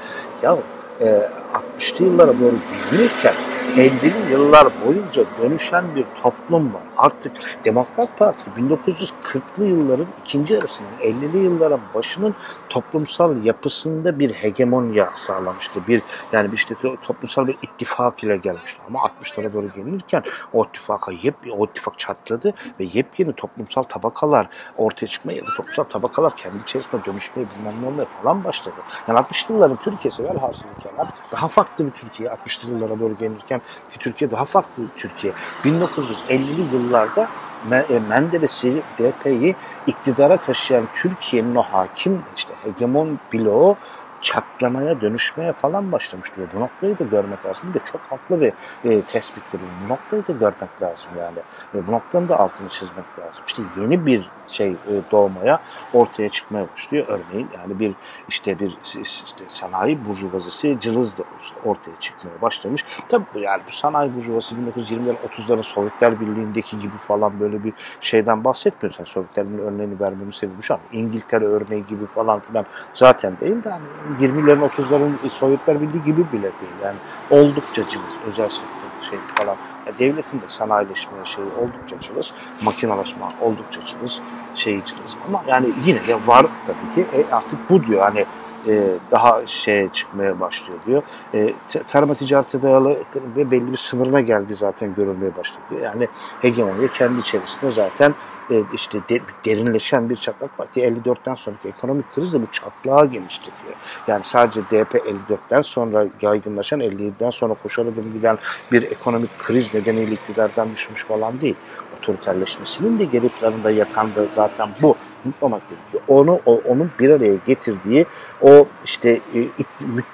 [0.42, 0.56] Ya
[1.00, 1.30] e,
[1.78, 2.54] 60'lı yıllara doğru
[2.90, 3.34] gelirken
[3.76, 6.82] 50'li yıllar boyunca dönüşen bir toplum var.
[6.96, 7.32] Artık
[7.64, 12.34] Demokrat Parti 1940'lı yılların ikinci yarısının 50'li yılların başının
[12.68, 15.80] toplumsal yapısında bir hegemonya sağlamıştı.
[15.88, 18.80] Bir yani işte toplumsal bir ittifak ile gelmişti.
[18.88, 20.22] Ama 60'lara doğru gelirken
[20.52, 25.84] o ittifaka yep, o ittifak çatladı ve yepyeni toplumsal tabakalar ortaya çıkmaya ya da toplumsal
[25.84, 28.74] tabakalar kendi içerisinde dönüşmeye bilmem ne olmaya falan başladı.
[29.08, 33.98] Yani 60'lı yılların Türkiye'si velhasıl kelam daha farklı bir Türkiye 60'lı yıllara doğru gelirken ki
[33.98, 35.32] Türkiye daha farklı bir Türkiye.
[35.64, 37.28] 1950'li yıllarda
[37.70, 43.76] e, Menderes'i, DP'yi iktidara taşıyan Türkiye'nin o hakim işte hegemon bloğu
[44.22, 46.40] çatlamaya, dönüşmeye falan başlamıştı.
[46.42, 47.68] Ve bu noktayı da görmek lazım.
[47.68, 48.52] Bir de çok haklı bir
[48.84, 49.60] e, tespittir.
[49.84, 51.38] Bu noktayı da görmek lazım yani.
[51.74, 53.44] Ve bu noktanın da altını çizmek lazım.
[53.46, 55.60] İşte yeni bir şey e, doğmaya,
[55.94, 57.06] ortaya çıkmaya başlıyor.
[57.08, 57.94] Örneğin yani bir
[58.28, 61.22] işte bir işte sanayi burjuvazisi cılız da
[61.64, 62.84] ortaya çıkmaya başlamış.
[63.08, 68.98] Tabii yani bu sanayi burjuvası 1920'lerin 30'ların Sovyetler Birliği'ndeki gibi falan böyle bir şeyden bahsetmiyoruz.
[68.98, 73.64] Yani Sovyetler Birliği örneğini vermemin sebebi şu an İngiltere örneği gibi falan filan zaten değil
[73.64, 76.72] de hani 20'lerin 30'ların Sovyetler Birliği gibi bile değil.
[76.84, 76.96] Yani
[77.30, 79.56] oldukça cılız özel sektör şey falan.
[79.86, 82.32] Yani devletin de sanayileşme şeyi oldukça cılız,
[82.62, 84.20] makinalaşma oldukça cılız,
[84.54, 85.16] şeyi cılız.
[85.28, 87.16] Ama yani yine de var tabii ki.
[87.16, 88.24] E artık bu diyor hani
[88.68, 91.02] e, daha şey çıkmaya başlıyor diyor.
[91.34, 91.54] E,
[91.86, 92.98] tarıma ticarete dayalı
[93.36, 95.64] ve belli bir sınırına geldi zaten görülmeye başladı.
[95.82, 96.08] Yani
[96.40, 98.14] hegemonya kendi içerisinde zaten
[98.50, 103.06] e, işte de, derinleşen bir çatlak var ki 54'ten sonraki ekonomik kriz de bu çatlağı
[103.06, 103.74] genişletiyor.
[104.06, 108.38] Yani sadece DP 54'ten sonra yaygınlaşan 57'den sonra koşarak giden
[108.72, 111.56] bir ekonomik kriz nedeniyle iktidardan düşmüş falan değil.
[111.98, 114.96] Otoriterleşmesinin de geri planında yatan da zaten bu
[115.26, 116.02] unutmamak gerekiyor.
[116.08, 118.06] Onu o, onun bir araya getirdiği
[118.42, 119.48] o işte e,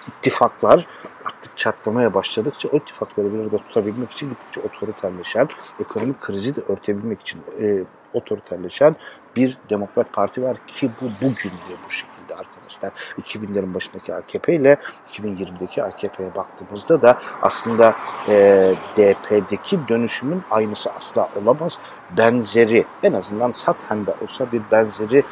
[0.09, 0.87] ittifaklar
[1.25, 5.49] artık çatlamaya başladıkça o ittifakları bir arada tutabilmek için gittikçe otoriterleşen,
[5.81, 8.97] ekonomik krizi de örtebilmek için e, otoriterleşen
[9.37, 12.59] bir demokrat parti var ki bu bugün de bu şekilde arkadaşlar.
[12.69, 12.93] arkadaşlar.
[13.21, 14.77] 2000'lerin başındaki AKP ile
[15.11, 17.95] 2020'deki AKP'ye baktığımızda da aslında
[18.29, 21.79] e, DP'deki dönüşümün aynısı asla olamaz.
[22.17, 25.23] Benzeri en azından sathen de olsa bir benzeri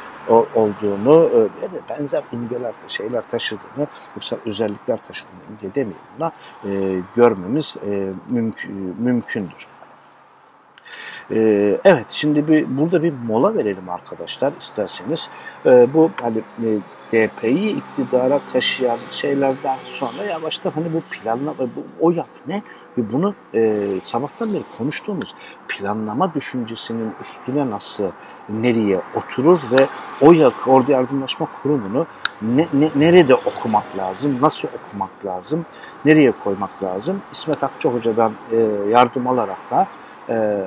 [0.55, 6.31] olduğunu e, ve benzer imgeler, şeyler taşıdığını, yoksa özellikler taşıdığını imge demeyelim buna,
[6.65, 9.67] e, görmemiz e, mümkün, mümkündür.
[11.31, 15.29] Ee, evet şimdi bir burada bir mola verelim arkadaşlar isterseniz.
[15.65, 16.67] Ee, bu hani e,
[17.11, 22.63] DP'yi iktidara taşıyan şeylerden sonra yavaştan hani bu planlama, bu OYAK ne?
[22.97, 25.35] Ve bunu e, sabahtan beri konuştuğumuz
[25.67, 28.11] planlama düşüncesinin üstüne nasıl,
[28.49, 29.87] nereye oturur ve
[30.21, 32.07] OYAK, Ordu Yardımlaşma Kurumu'nu
[32.41, 35.65] ne, ne, nerede okumak lazım, nasıl okumak lazım,
[36.05, 37.21] nereye koymak lazım?
[37.31, 38.57] İsmet Akça Hoca'dan e,
[38.89, 39.87] yardım alarak da
[40.29, 40.63] e,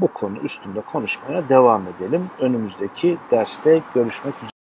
[0.00, 2.30] bu konu üstünde konuşmaya devam edelim.
[2.40, 4.61] Önümüzdeki derste görüşmek üzere.